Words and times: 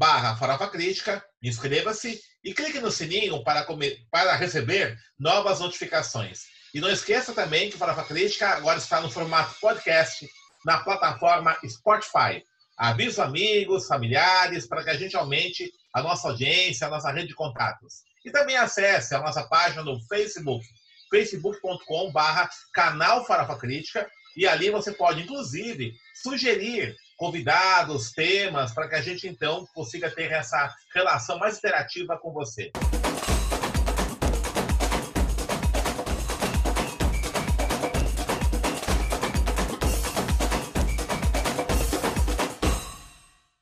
barra 0.00 0.34
Farofa 0.34 0.66
Crítica, 0.66 1.22
inscreva-se 1.42 2.18
e 2.42 2.54
clique 2.54 2.80
no 2.80 2.90
sininho 2.90 3.44
para, 3.44 3.66
para 4.10 4.34
receber 4.34 4.96
novas 5.18 5.60
notificações. 5.60 6.44
E 6.72 6.80
não 6.80 6.88
esqueça 6.88 7.34
também 7.34 7.68
que 7.68 7.76
Farofa 7.76 8.04
Crítica 8.04 8.48
agora 8.48 8.78
está 8.78 8.98
no 9.02 9.10
formato 9.10 9.54
podcast 9.60 10.26
na 10.64 10.78
plataforma 10.78 11.54
Spotify. 11.68 12.42
Avise 12.78 13.20
amigos, 13.20 13.86
familiares, 13.86 14.66
para 14.66 14.82
que 14.82 14.88
a 14.88 14.96
gente 14.96 15.14
aumente 15.16 15.70
a 15.92 16.02
nossa 16.02 16.28
audiência, 16.28 16.86
a 16.86 16.90
nossa 16.90 17.12
rede 17.12 17.28
de 17.28 17.34
contatos. 17.34 17.96
E 18.24 18.30
também 18.30 18.56
acesse 18.56 19.14
a 19.14 19.20
nossa 19.20 19.42
página 19.48 19.82
no 19.82 20.00
Facebook, 20.06 20.64
facebook.com 21.10 22.10
barra 22.10 22.48
canal 22.72 23.26
Farofa 23.26 23.58
Crítica, 23.58 24.10
e 24.36 24.46
ali 24.46 24.70
você 24.70 24.92
pode, 24.92 25.22
inclusive, 25.22 25.94
sugerir 26.14 26.96
convidados, 27.16 28.12
temas, 28.12 28.72
para 28.72 28.88
que 28.88 28.94
a 28.94 29.02
gente 29.02 29.26
então 29.28 29.66
consiga 29.74 30.10
ter 30.10 30.30
essa 30.30 30.74
relação 30.94 31.38
mais 31.38 31.58
interativa 31.58 32.16
com 32.18 32.32
você. 32.32 32.70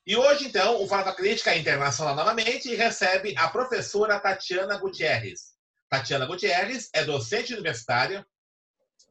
E 0.07 0.17
hoje, 0.17 0.47
então, 0.47 0.83
o 0.83 0.89
Fala 0.89 1.15
Crítica 1.15 1.55
internacional 1.55 2.15
novamente 2.15 2.75
recebe 2.75 3.35
a 3.37 3.49
professora 3.49 4.19
Tatiana 4.19 4.79
Gutierrez. 4.79 5.53
Tatiana 5.91 6.25
Gutierrez 6.25 6.89
é 6.95 7.05
docente 7.05 7.53
universitária, 7.53 8.25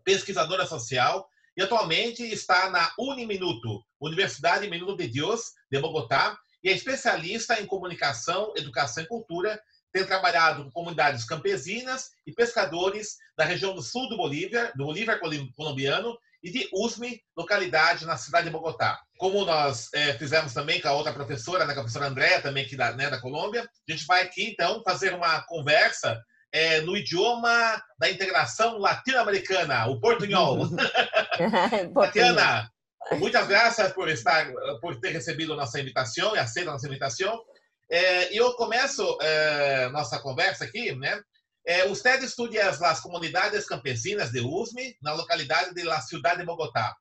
pesquisadora 0.04 0.66
social 0.66 1.30
e 1.58 1.64
atualmente 1.64 2.24
está 2.24 2.70
na 2.70 2.94
Uniminuto, 3.00 3.84
Universidade 4.00 4.70
Minuto 4.70 4.96
de 4.96 5.08
Deus, 5.08 5.54
de 5.72 5.80
Bogotá, 5.82 6.38
e 6.64 6.70
é 6.70 6.72
especialista 6.72 7.60
em 7.60 7.66
comunicação, 7.66 8.54
educação 8.56 9.04
e 9.04 9.08
cultura, 9.08 9.60
tem 9.92 10.06
trabalhado 10.06 10.66
com 10.66 10.72
comunidades 10.72 11.26
campesinas 11.26 12.12
e 12.28 12.32
pescadores 12.32 13.18
da 13.36 13.44
região 13.44 13.74
do 13.74 13.82
sul 13.82 14.08
do 14.08 14.18
Bolívia, 14.18 14.72
do 14.76 14.86
Bolívar 14.86 15.20
colombiano, 15.56 16.16
e 16.44 16.52
de 16.52 16.70
Usme, 16.72 17.20
localidade 17.36 18.06
na 18.06 18.16
cidade 18.16 18.46
de 18.46 18.52
Bogotá. 18.52 19.00
Como 19.18 19.44
nós 19.44 19.92
é, 19.94 20.14
fizemos 20.14 20.54
também 20.54 20.80
com 20.80 20.88
a 20.88 20.94
outra 20.94 21.12
professora, 21.12 21.66
né, 21.66 21.72
a 21.72 21.76
professora 21.76 22.08
Andréa, 22.08 22.42
também 22.42 22.64
aqui 22.64 22.76
da, 22.76 22.92
né, 22.92 23.10
da 23.10 23.20
Colômbia, 23.20 23.64
a 23.64 23.92
gente 23.92 24.06
vai 24.06 24.22
aqui, 24.22 24.52
então, 24.52 24.84
fazer 24.84 25.16
uma 25.16 25.42
conversa 25.48 26.22
é, 26.52 26.82
no 26.82 26.96
idioma 26.96 27.82
da 28.00 28.10
integração 28.10 28.78
latino-americana, 28.78 29.88
o 29.88 30.00
portunhol. 30.00 30.68
Tatiana, 31.94 32.72
muitas 33.14 33.48
graças 33.48 33.92
por 33.94 34.10
estar, 34.10 34.52
por 34.82 35.00
ter 35.00 35.10
recebido 35.10 35.56
nossa 35.56 35.80
invitação 35.80 36.36
e 36.36 36.40
aceito 36.40 36.72
nossa 36.72 36.88
invitação. 36.88 37.42
É, 37.90 38.34
eu 38.34 38.54
começo 38.54 39.18
é, 39.22 39.90
nossa 39.90 40.20
conversa 40.20 40.66
aqui, 40.66 40.94
né? 40.96 41.22
É, 41.66 41.86
usted 41.86 42.24
estudia 42.24 42.70
as 42.70 43.00
comunidades 43.02 43.66
campesinas 43.66 44.32
de 44.32 44.40
Usme, 44.40 44.96
na 45.02 45.14
localidade 45.14 45.74
de 45.74 45.84
la 45.84 46.00
Ciudad 46.00 46.38
de 46.38 46.46
Bogotá. 46.46 46.96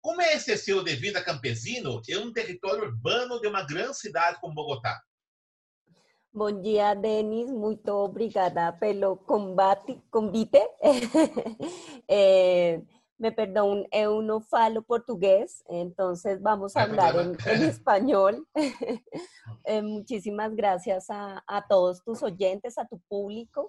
Como 0.00 0.20
é 0.20 0.34
esse 0.34 0.52
estilo 0.52 0.82
de 0.82 0.96
vida 0.96 1.22
campesino 1.22 2.00
em 2.08 2.16
um 2.16 2.32
território 2.32 2.84
urbano 2.84 3.40
de 3.40 3.46
uma 3.46 3.62
grande 3.62 3.96
cidade 3.96 4.38
como 4.40 4.54
Bogotá? 4.54 5.00
Bom 6.38 6.62
dia, 6.62 6.94
Denis. 6.94 7.50
Muito 7.50 7.90
obrigada 7.92 8.70
pelo 8.70 9.16
combate, 9.16 10.00
convite. 10.08 10.62
eh, 12.06 12.80
me 13.18 13.32
perdón, 13.32 13.84
eu 13.90 14.22
no 14.22 14.40
falo 14.40 14.82
portugués, 14.82 15.64
entonces 15.68 16.40
vamos 16.40 16.76
a 16.76 16.82
hablar 16.84 17.16
en, 17.16 17.36
en 17.44 17.62
español. 17.68 18.46
eh, 19.64 19.82
muchísimas 19.82 20.54
gracias 20.54 21.10
a, 21.10 21.42
a, 21.44 21.66
todos 21.66 22.04
tus 22.04 22.22
oyentes, 22.22 22.78
a 22.78 22.86
tu 22.86 23.00
público. 23.08 23.68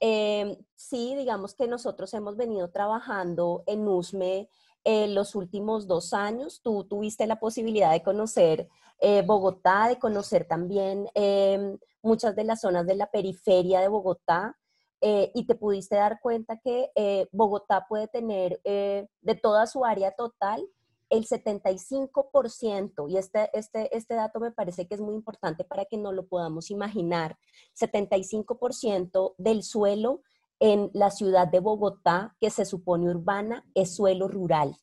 Eh, 0.00 0.56
sí, 0.74 1.14
digamos 1.16 1.54
que 1.54 1.68
nosotros 1.68 2.14
hemos 2.14 2.38
venido 2.38 2.70
trabajando 2.70 3.62
en 3.66 3.86
USME 3.86 4.48
eh, 4.86 5.08
los 5.08 5.34
últimos 5.34 5.88
dos 5.88 6.14
años. 6.14 6.60
Tú 6.62 6.84
tuviste 6.84 7.26
la 7.26 7.40
posibilidad 7.40 7.90
de 7.90 8.04
conocer 8.04 8.68
eh, 9.00 9.22
Bogotá, 9.26 9.88
de 9.88 9.98
conocer 9.98 10.46
también 10.46 11.08
eh, 11.14 11.76
muchas 12.02 12.36
de 12.36 12.44
las 12.44 12.60
zonas 12.60 12.86
de 12.86 12.94
la 12.94 13.10
periferia 13.10 13.80
de 13.80 13.88
Bogotá. 13.88 14.56
Eh, 15.00 15.32
y 15.34 15.44
te 15.44 15.56
pudiste 15.56 15.96
dar 15.96 16.20
cuenta 16.20 16.58
que 16.58 16.90
eh, 16.94 17.26
Bogotá 17.32 17.86
puede 17.88 18.06
tener 18.06 18.60
eh, 18.64 19.08
de 19.20 19.34
toda 19.34 19.66
su 19.66 19.84
área 19.84 20.12
total 20.12 20.66
el 21.10 21.26
75%, 21.26 23.08
y 23.08 23.16
este, 23.16 23.50
este, 23.52 23.96
este 23.96 24.14
dato 24.14 24.40
me 24.40 24.50
parece 24.50 24.88
que 24.88 24.94
es 24.94 25.00
muy 25.00 25.14
importante 25.14 25.64
para 25.64 25.84
que 25.84 25.96
no 25.96 26.12
lo 26.12 26.26
podamos 26.26 26.70
imaginar, 26.70 27.38
75% 27.78 29.34
del 29.38 29.62
suelo 29.62 30.22
en 30.60 30.90
la 30.94 31.10
ciudad 31.10 31.48
de 31.48 31.60
Bogotá, 31.60 32.36
que 32.40 32.50
se 32.50 32.64
supone 32.64 33.10
urbana, 33.10 33.64
es 33.74 33.94
suelo 33.94 34.28
rural. 34.28 34.76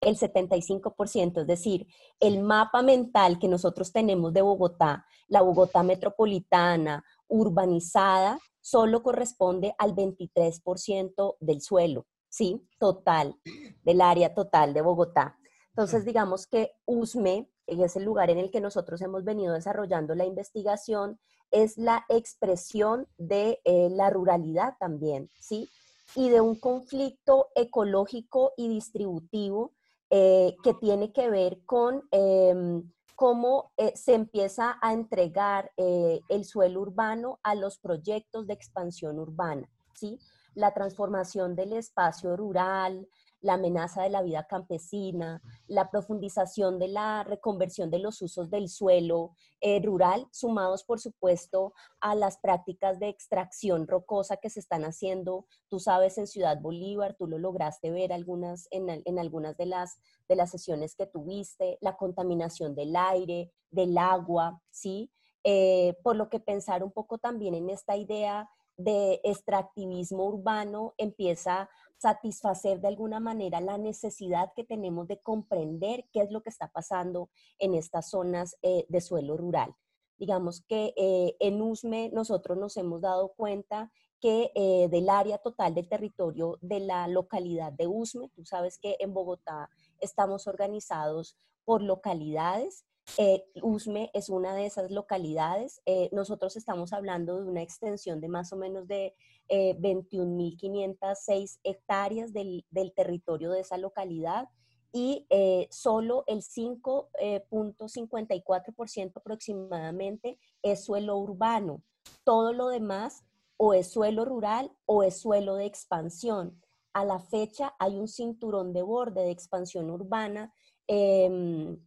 El 0.00 0.16
75%, 0.16 1.42
es 1.42 1.46
decir, 1.46 1.86
el 2.18 2.40
mapa 2.40 2.82
mental 2.82 3.38
que 3.38 3.48
nosotros 3.48 3.92
tenemos 3.92 4.32
de 4.32 4.42
Bogotá, 4.42 5.06
la 5.28 5.42
Bogotá 5.42 5.82
metropolitana, 5.82 7.04
urbanizada, 7.28 8.38
solo 8.60 9.02
corresponde 9.02 9.74
al 9.78 9.94
23% 9.94 11.36
del 11.40 11.60
suelo, 11.60 12.06
¿sí? 12.28 12.66
Total, 12.78 13.36
del 13.84 14.00
área 14.00 14.34
total 14.34 14.74
de 14.74 14.82
Bogotá. 14.82 15.36
Entonces, 15.68 16.04
digamos 16.04 16.46
que 16.46 16.72
USME, 16.84 17.48
es 17.66 17.96
el 17.96 18.04
lugar 18.04 18.30
en 18.30 18.38
el 18.38 18.50
que 18.50 18.60
nosotros 18.60 19.00
hemos 19.02 19.24
venido 19.24 19.54
desarrollando 19.54 20.14
la 20.14 20.24
investigación, 20.24 21.18
es 21.52 21.78
la 21.78 22.04
expresión 22.08 23.06
de 23.18 23.60
eh, 23.64 23.88
la 23.90 24.10
ruralidad 24.10 24.74
también, 24.80 25.30
¿sí? 25.38 25.70
Y 26.16 26.28
de 26.30 26.40
un 26.40 26.58
conflicto 26.58 27.48
ecológico 27.54 28.52
y 28.56 28.68
distributivo 28.68 29.72
eh, 30.14 30.56
que 30.62 30.74
tiene 30.74 31.10
que 31.10 31.30
ver 31.30 31.64
con 31.64 32.06
eh, 32.10 32.82
cómo 33.16 33.72
eh, 33.78 33.96
se 33.96 34.12
empieza 34.12 34.76
a 34.82 34.92
entregar 34.92 35.72
el 35.78 36.44
suelo 36.44 36.82
urbano 36.82 37.40
a 37.42 37.54
los 37.54 37.78
proyectos 37.78 38.46
de 38.46 38.52
expansión 38.52 39.18
urbana, 39.18 39.70
¿sí? 39.94 40.18
La 40.54 40.74
transformación 40.74 41.56
del 41.56 41.72
espacio 41.72 42.36
rural, 42.36 43.08
la 43.42 43.54
amenaza 43.54 44.02
de 44.02 44.08
la 44.08 44.22
vida 44.22 44.46
campesina, 44.48 45.42
la 45.66 45.90
profundización 45.90 46.78
de 46.78 46.88
la 46.88 47.24
reconversión 47.24 47.90
de 47.90 47.98
los 47.98 48.22
usos 48.22 48.48
del 48.50 48.68
suelo 48.68 49.34
eh, 49.60 49.82
rural, 49.82 50.26
sumados 50.30 50.84
por 50.84 51.00
supuesto 51.00 51.74
a 52.00 52.14
las 52.14 52.38
prácticas 52.38 52.98
de 52.98 53.08
extracción 53.08 53.86
rocosa 53.86 54.38
que 54.38 54.48
se 54.48 54.60
están 54.60 54.84
haciendo, 54.84 55.46
tú 55.68 55.78
sabes, 55.78 56.16
en 56.18 56.26
Ciudad 56.26 56.60
Bolívar, 56.60 57.14
tú 57.18 57.26
lo 57.26 57.38
lograste 57.38 57.90
ver 57.90 58.12
algunas, 58.12 58.68
en, 58.70 59.02
en 59.04 59.18
algunas 59.18 59.56
de 59.56 59.66
las, 59.66 59.98
de 60.28 60.36
las 60.36 60.50
sesiones 60.50 60.94
que 60.94 61.06
tuviste, 61.06 61.78
la 61.80 61.96
contaminación 61.96 62.74
del 62.74 62.96
aire, 62.96 63.52
del 63.70 63.98
agua, 63.98 64.62
¿sí? 64.70 65.10
Eh, 65.44 65.98
por 66.04 66.14
lo 66.14 66.28
que 66.28 66.38
pensar 66.38 66.84
un 66.84 66.92
poco 66.92 67.18
también 67.18 67.54
en 67.54 67.68
esta 67.68 67.96
idea 67.96 68.48
de 68.76 69.20
extractivismo 69.24 70.24
urbano 70.24 70.94
empieza 70.98 71.68
satisfacer 72.02 72.80
de 72.80 72.88
alguna 72.88 73.20
manera 73.20 73.60
la 73.60 73.78
necesidad 73.78 74.52
que 74.56 74.64
tenemos 74.64 75.06
de 75.06 75.20
comprender 75.20 76.04
qué 76.12 76.22
es 76.22 76.30
lo 76.32 76.42
que 76.42 76.50
está 76.50 76.68
pasando 76.68 77.30
en 77.58 77.74
estas 77.74 78.10
zonas 78.10 78.56
eh, 78.62 78.84
de 78.88 79.00
suelo 79.00 79.36
rural. 79.36 79.72
Digamos 80.18 80.64
que 80.66 80.94
eh, 80.96 81.36
en 81.38 81.62
USME 81.62 82.10
nosotros 82.12 82.58
nos 82.58 82.76
hemos 82.76 83.00
dado 83.00 83.32
cuenta 83.34 83.90
que 84.20 84.50
eh, 84.54 84.88
del 84.88 85.08
área 85.08 85.38
total 85.38 85.74
del 85.74 85.88
territorio 85.88 86.58
de 86.60 86.80
la 86.80 87.06
localidad 87.08 87.72
de 87.72 87.86
USME, 87.86 88.30
tú 88.30 88.44
sabes 88.44 88.78
que 88.78 88.96
en 88.98 89.14
Bogotá 89.14 89.70
estamos 90.00 90.46
organizados 90.46 91.36
por 91.64 91.82
localidades, 91.82 92.84
eh, 93.18 93.44
Usme 93.62 94.10
es 94.14 94.28
una 94.28 94.54
de 94.54 94.66
esas 94.66 94.90
localidades. 94.90 95.80
Eh, 95.86 96.08
nosotros 96.12 96.56
estamos 96.56 96.92
hablando 96.92 97.40
de 97.40 97.48
una 97.48 97.62
extensión 97.62 98.20
de 98.20 98.28
más 98.28 98.52
o 98.52 98.56
menos 98.56 98.86
de 98.88 99.14
eh, 99.48 99.76
21.506 99.78 101.60
hectáreas 101.62 102.32
del, 102.32 102.64
del, 102.70 102.92
territorio 102.92 103.50
de 103.50 103.60
esa 103.60 103.76
localidad 103.76 104.48
y 104.94 105.26
solo 105.70 106.22
el 106.26 106.42
5.54% 106.42 109.12
aproximadamente 109.14 110.38
es 110.60 110.84
suelo 110.84 111.16
urbano. 111.16 111.82
Todo 112.24 112.52
lo 112.52 112.68
demás 112.68 113.24
o 113.56 113.74
es 113.74 113.90
suelo 113.90 114.24
rural 114.24 114.72
o 114.84 115.02
es 115.02 115.18
suelo 115.18 115.56
de 115.56 115.66
expansión. 115.66 116.60
A 116.92 117.04
la 117.04 117.20
fecha 117.20 117.74
hay 117.78 117.96
un 117.96 118.08
cinturón 118.08 118.72
de 118.72 118.82
borde 118.82 119.22
de 119.22 119.30
expansión 119.30 119.88
urbana 119.88 120.52
em, 120.86 121.78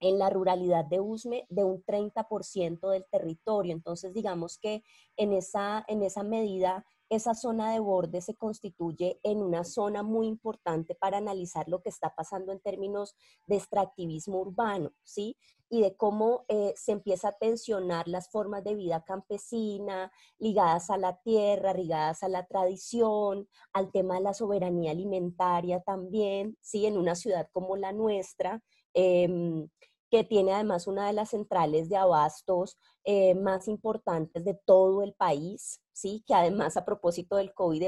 en 0.00 0.18
la 0.18 0.30
ruralidad 0.30 0.84
de 0.84 1.00
Usme 1.00 1.46
de 1.48 1.64
un 1.64 1.84
30% 1.84 2.90
del 2.90 3.06
territorio. 3.10 3.72
Entonces, 3.72 4.12
digamos 4.12 4.58
que 4.58 4.82
en 5.16 5.32
esa, 5.32 5.84
en 5.88 6.02
esa 6.02 6.22
medida 6.22 6.84
esa 7.10 7.34
zona 7.34 7.72
de 7.72 7.80
borde 7.80 8.20
se 8.20 8.36
constituye 8.36 9.18
en 9.24 9.42
una 9.42 9.64
zona 9.64 10.04
muy 10.04 10.28
importante 10.28 10.94
para 10.94 11.18
analizar 11.18 11.68
lo 11.68 11.82
que 11.82 11.88
está 11.88 12.14
pasando 12.14 12.52
en 12.52 12.60
términos 12.60 13.16
de 13.46 13.56
extractivismo 13.56 14.38
urbano, 14.38 14.92
¿sí? 15.02 15.36
Y 15.68 15.82
de 15.82 15.96
cómo 15.96 16.44
eh, 16.48 16.72
se 16.76 16.92
empieza 16.92 17.28
a 17.28 17.38
tensionar 17.38 18.06
las 18.06 18.30
formas 18.30 18.62
de 18.62 18.76
vida 18.76 19.04
campesina, 19.04 20.12
ligadas 20.38 20.88
a 20.88 20.98
la 20.98 21.20
tierra, 21.20 21.74
ligadas 21.74 22.22
a 22.22 22.28
la 22.28 22.46
tradición, 22.46 23.48
al 23.72 23.90
tema 23.90 24.14
de 24.14 24.20
la 24.20 24.34
soberanía 24.34 24.92
alimentaria 24.92 25.80
también, 25.80 26.56
¿sí? 26.60 26.86
En 26.86 26.96
una 26.96 27.16
ciudad 27.16 27.48
como 27.50 27.76
la 27.76 27.92
nuestra. 27.92 28.62
Em, 28.94 29.68
que 30.10 30.24
tiene 30.24 30.52
además 30.52 30.86
una 30.86 31.06
de 31.06 31.12
las 31.12 31.30
centrales 31.30 31.88
de 31.88 31.96
abastos 31.96 32.76
eh, 33.04 33.34
más 33.34 33.68
importantes 33.68 34.44
de 34.44 34.54
todo 34.54 35.02
el 35.02 35.14
país, 35.14 35.80
¿sí? 35.92 36.22
que 36.26 36.34
además 36.34 36.76
a 36.76 36.84
propósito 36.84 37.36
del 37.36 37.54
COVID 37.54 37.82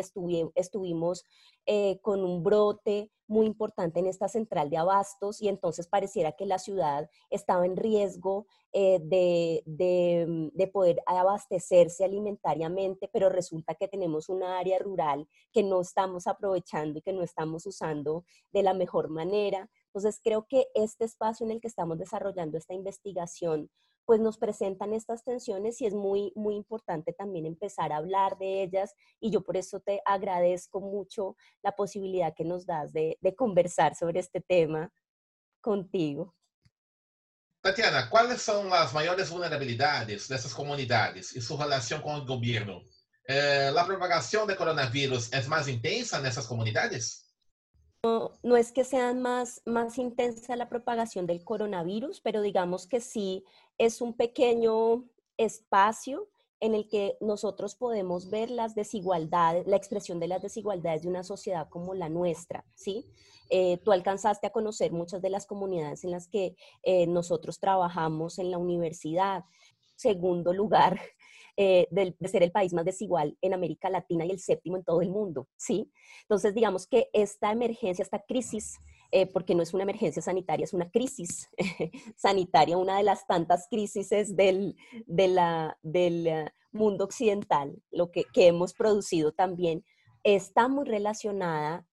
estuvimos 0.54 1.24
eh, 1.66 2.00
con 2.00 2.24
un 2.24 2.42
brote 2.42 3.10
muy 3.26 3.46
importante 3.46 3.98
en 3.98 4.06
esta 4.06 4.28
central 4.28 4.70
de 4.70 4.76
abastos 4.76 5.40
y 5.40 5.48
entonces 5.48 5.88
pareciera 5.88 6.32
que 6.32 6.46
la 6.46 6.58
ciudad 6.58 7.10
estaba 7.30 7.66
en 7.66 7.76
riesgo 7.76 8.46
eh, 8.72 9.00
de, 9.02 9.62
de, 9.66 10.66
poder 10.68 11.02
abastecerse 11.06 12.04
alimentariamente, 12.04 13.08
pero 13.12 13.28
resulta 13.28 13.74
que 13.74 13.88
tenemos 13.88 14.28
una 14.28 14.58
área 14.58 14.78
rural 14.78 15.28
que 15.52 15.62
no 15.62 15.80
estamos 15.80 16.26
aprovechando 16.26 16.98
y 16.98 17.02
que 17.02 17.12
no 17.12 17.22
estamos 17.22 17.66
usando 17.66 18.24
de 18.52 18.62
la 18.62 18.74
mejor 18.74 19.08
manera. 19.08 19.70
Entonces 19.94 20.20
creo 20.24 20.46
que 20.48 20.68
este 20.74 21.04
espacio 21.04 21.44
en 21.44 21.52
el 21.52 21.60
que 21.60 21.68
estamos 21.68 21.98
desarrollando 21.98 22.56
esta 22.56 22.72
investigación 22.72 23.70
pues 24.04 24.20
nos 24.20 24.36
presentan 24.36 24.92
estas 24.92 25.22
tensiones 25.22 25.80
y 25.80 25.86
es 25.86 25.94
muy, 25.94 26.32
muy 26.34 26.56
importante 26.56 27.12
también 27.12 27.46
empezar 27.46 27.92
a 27.92 27.98
hablar 27.98 28.36
de 28.38 28.62
ellas 28.62 28.94
y 29.20 29.30
yo 29.30 29.42
por 29.42 29.56
eso 29.56 29.80
te 29.80 30.00
agradezco 30.04 30.80
mucho 30.80 31.36
la 31.62 31.72
posibilidad 31.72 32.34
que 32.34 32.44
nos 32.44 32.66
das 32.66 32.92
de, 32.92 33.16
de 33.20 33.34
conversar 33.36 33.94
sobre 33.94 34.20
este 34.20 34.40
tema 34.40 34.92
contigo. 35.60 36.34
Tatiana, 37.60 38.10
¿cuáles 38.10 38.42
son 38.42 38.68
las 38.68 38.92
mayores 38.92 39.30
vulnerabilidades 39.30 40.26
de 40.26 40.34
estas 40.34 40.52
comunidades 40.52 41.36
y 41.36 41.40
su 41.40 41.56
relación 41.56 42.02
con 42.02 42.16
el 42.16 42.26
gobierno? 42.26 42.82
Eh, 43.24 43.70
¿La 43.72 43.86
propagación 43.86 44.48
de 44.48 44.56
coronavirus 44.56 45.32
es 45.32 45.46
más 45.46 45.68
intensa 45.68 46.18
en 46.18 46.26
esas 46.26 46.46
comunidades? 46.48 47.21
No, 48.04 48.56
es 48.56 48.72
que 48.72 48.82
sea 48.82 49.14
más, 49.14 49.62
más 49.64 49.96
intensa 49.96 50.56
la 50.56 50.68
propagación 50.68 51.24
del 51.24 51.44
coronavirus, 51.44 52.20
pero 52.20 52.42
digamos 52.42 52.88
que 52.88 53.00
sí 53.00 53.44
es 53.78 54.00
un 54.00 54.14
pequeño 54.14 55.04
espacio 55.36 56.28
en 56.58 56.74
el 56.74 56.88
que 56.88 57.16
nosotros 57.20 57.76
podemos 57.76 58.28
ver 58.28 58.50
las 58.50 58.74
desigualdades, 58.74 59.68
la 59.68 59.76
expresión 59.76 60.18
de 60.18 60.26
las 60.26 60.42
desigualdades 60.42 61.02
de 61.02 61.08
una 61.10 61.22
sociedad 61.22 61.68
como 61.68 61.94
la 61.94 62.08
nuestra, 62.08 62.64
¿sí? 62.74 63.06
Eh, 63.50 63.78
tú 63.84 63.92
alcanzaste 63.92 64.48
a 64.48 64.52
conocer 64.52 64.90
muchas 64.90 65.22
de 65.22 65.30
las 65.30 65.46
comunidades 65.46 66.02
en 66.02 66.10
las 66.10 66.26
que 66.26 66.56
eh, 66.82 67.06
nosotros 67.06 67.60
trabajamos 67.60 68.40
en 68.40 68.50
la 68.50 68.58
universidad. 68.58 69.44
Segundo 69.94 70.52
lugar, 70.52 71.00
eh, 71.56 71.86
de, 71.90 72.16
ser 72.28 72.42
el 72.42 72.50
país 72.50 72.72
más 72.72 72.84
desigual 72.84 73.36
en 73.42 73.52
América 73.52 73.90
Latina 73.90 74.24
y 74.24 74.30
el 74.30 74.40
séptimo 74.40 74.78
en 74.78 74.84
todo 74.84 75.02
el 75.02 75.10
mundo, 75.10 75.48
¿sí? 75.56 75.92
Entonces, 76.22 76.54
digamos 76.54 76.86
que 76.86 77.10
esta 77.12 77.52
emergencia, 77.52 78.02
esta 78.02 78.20
crisis, 78.20 78.78
eh, 79.10 79.26
porque 79.26 79.54
no 79.54 79.62
es 79.62 79.74
una 79.74 79.82
emergencia 79.82 80.22
sanitaria, 80.22 80.64
es 80.64 80.72
una 80.72 80.90
crisis 80.90 81.50
sanitaria, 82.16 82.78
una 82.78 82.96
de 82.96 83.02
las 83.02 83.26
tantas 83.26 83.66
crisis 83.68 84.08
del, 84.34 84.76
del 85.06 86.26
eh, 86.26 86.50
mundo 86.70 87.04
occidental, 87.04 87.82
lo 87.90 88.10
que, 88.10 88.24
hemos 88.34 88.72
producido 88.72 89.32
también, 89.32 89.84
está 90.24 90.68
muy 90.68 90.86
relacionada, 90.86 91.86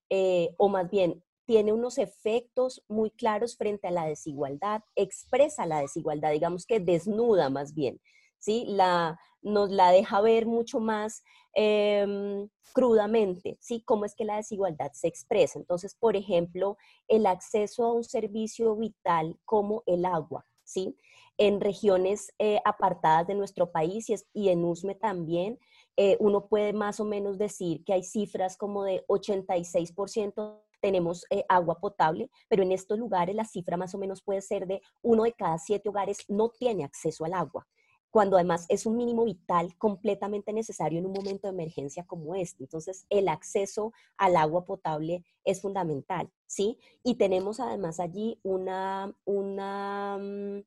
o 0.57 0.69
más 0.69 0.89
bien 0.89 1.21
tiene 1.45 1.73
unos 1.73 1.97
efectos 1.97 2.83
muy 2.87 3.09
claros 3.09 3.57
frente 3.57 3.87
a 3.87 3.91
la 3.91 4.05
desigualdad, 4.05 4.83
expresa 4.95 5.65
la 5.65 5.81
desigualdad, 5.81 6.31
digamos 6.31 6.65
que 6.65 6.79
desnuda 6.79 7.49
más 7.49 7.73
bien, 7.73 7.99
¿sí? 8.39 8.65
La, 8.67 9.19
nos 9.41 9.69
la 9.69 9.91
deja 9.91 10.21
ver 10.21 10.45
mucho 10.45 10.79
más 10.79 11.23
em, 11.53 12.49
crudamente, 12.73 13.57
¿sí? 13.59 13.81
Cómo 13.85 14.05
es 14.05 14.15
que 14.15 14.25
la 14.25 14.37
desigualdad 14.37 14.91
se 14.93 15.07
expresa. 15.07 15.59
Entonces, 15.59 15.95
por 15.95 16.15
ejemplo, 16.15 16.77
el 17.07 17.25
acceso 17.25 17.85
a 17.85 17.93
un 17.93 18.03
servicio 18.03 18.75
vital 18.75 19.37
como 19.45 19.83
el 19.85 20.05
agua, 20.05 20.45
¿sí? 20.63 20.97
En 21.37 21.61
regiones 21.61 22.33
eh, 22.37 22.59
apartadas 22.65 23.27
de 23.27 23.35
nuestro 23.35 23.71
país 23.71 24.09
y, 24.09 24.15
y 24.33 24.49
en 24.49 24.63
USME 24.63 24.95
también, 24.95 25.59
eh, 25.97 26.17
uno 26.19 26.47
puede 26.47 26.73
más 26.73 26.99
o 26.99 27.05
menos 27.05 27.37
decir 27.37 27.83
que 27.83 27.93
hay 27.93 28.03
cifras 28.03 28.57
como 28.57 28.83
de 28.83 29.05
86% 29.07 30.61
tenemos 30.81 31.25
eh, 31.29 31.43
agua 31.49 31.77
potable, 31.79 32.29
pero 32.47 32.63
en 32.63 32.71
estos 32.71 32.97
lugares 32.97 33.35
la 33.35 33.43
cifra 33.43 33.75
más 33.75 33.93
o 33.95 33.97
menos 33.97 34.21
puede 34.21 34.41
ser 34.41 34.65
de 34.65 34.81
uno 35.01 35.23
de 35.23 35.33
cada 35.33 35.57
siete 35.57 35.89
hogares 35.89 36.19
no 36.29 36.49
tiene 36.49 36.85
acceso 36.85 37.25
al 37.25 37.33
agua 37.33 37.67
cuando 38.11 38.37
además 38.37 38.65
es 38.69 38.85
un 38.85 38.97
mínimo 38.97 39.23
vital 39.23 39.75
completamente 39.77 40.51
necesario 40.51 40.99
en 40.99 41.05
un 41.05 41.13
momento 41.13 41.47
de 41.47 41.53
emergencia 41.53 42.05
como 42.05 42.35
este. 42.35 42.63
Entonces, 42.63 43.05
el 43.09 43.27
acceso 43.27 43.93
al 44.17 44.35
agua 44.35 44.65
potable 44.65 45.23
es 45.43 45.61
fundamental, 45.61 46.31
¿sí? 46.47 46.79
Y 47.03 47.15
tenemos 47.15 47.59
además 47.59 47.99
allí 47.99 48.39
una, 48.43 49.15
una 49.25 50.17
mm, 50.19 50.63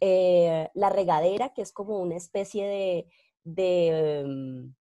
eh, 0.00 0.70
la 0.74 0.88
regadera, 0.88 1.52
que 1.52 1.62
es 1.62 1.72
como 1.72 1.98
una 2.00 2.16
especie 2.16 2.66
de, 2.66 3.08
de 3.44 4.20
em, 4.20 4.74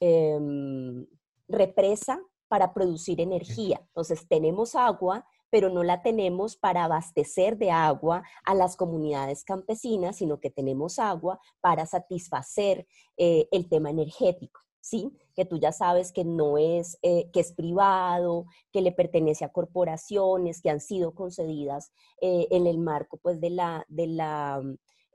em, 0.00 1.06
represa 1.48 2.20
para 2.48 2.74
producir 2.74 3.20
energía. 3.20 3.80
Entonces, 3.86 4.28
tenemos 4.28 4.74
agua, 4.74 5.26
pero 5.54 5.70
no 5.70 5.84
la 5.84 6.02
tenemos 6.02 6.56
para 6.56 6.82
abastecer 6.82 7.56
de 7.56 7.70
agua 7.70 8.24
a 8.44 8.56
las 8.56 8.74
comunidades 8.74 9.44
campesinas, 9.44 10.16
sino 10.16 10.40
que 10.40 10.50
tenemos 10.50 10.98
agua 10.98 11.38
para 11.60 11.86
satisfacer 11.86 12.88
eh, 13.16 13.46
el 13.52 13.68
tema 13.68 13.90
energético. 13.90 14.62
¿sí? 14.80 15.16
Que 15.32 15.44
tú 15.44 15.60
ya 15.60 15.70
sabes 15.70 16.10
que 16.10 16.24
no 16.24 16.58
es, 16.58 16.98
eh, 17.02 17.30
que 17.32 17.38
es 17.38 17.52
privado, 17.52 18.46
que 18.72 18.82
le 18.82 18.90
pertenece 18.90 19.44
a 19.44 19.52
corporaciones 19.52 20.60
que 20.60 20.70
han 20.70 20.80
sido 20.80 21.14
concedidas 21.14 21.92
eh, 22.20 22.48
en 22.50 22.66
el 22.66 22.78
marco, 22.78 23.18
pues, 23.18 23.40
de 23.40 23.50
la, 23.50 23.86
de 23.86 24.08
la, 24.08 24.60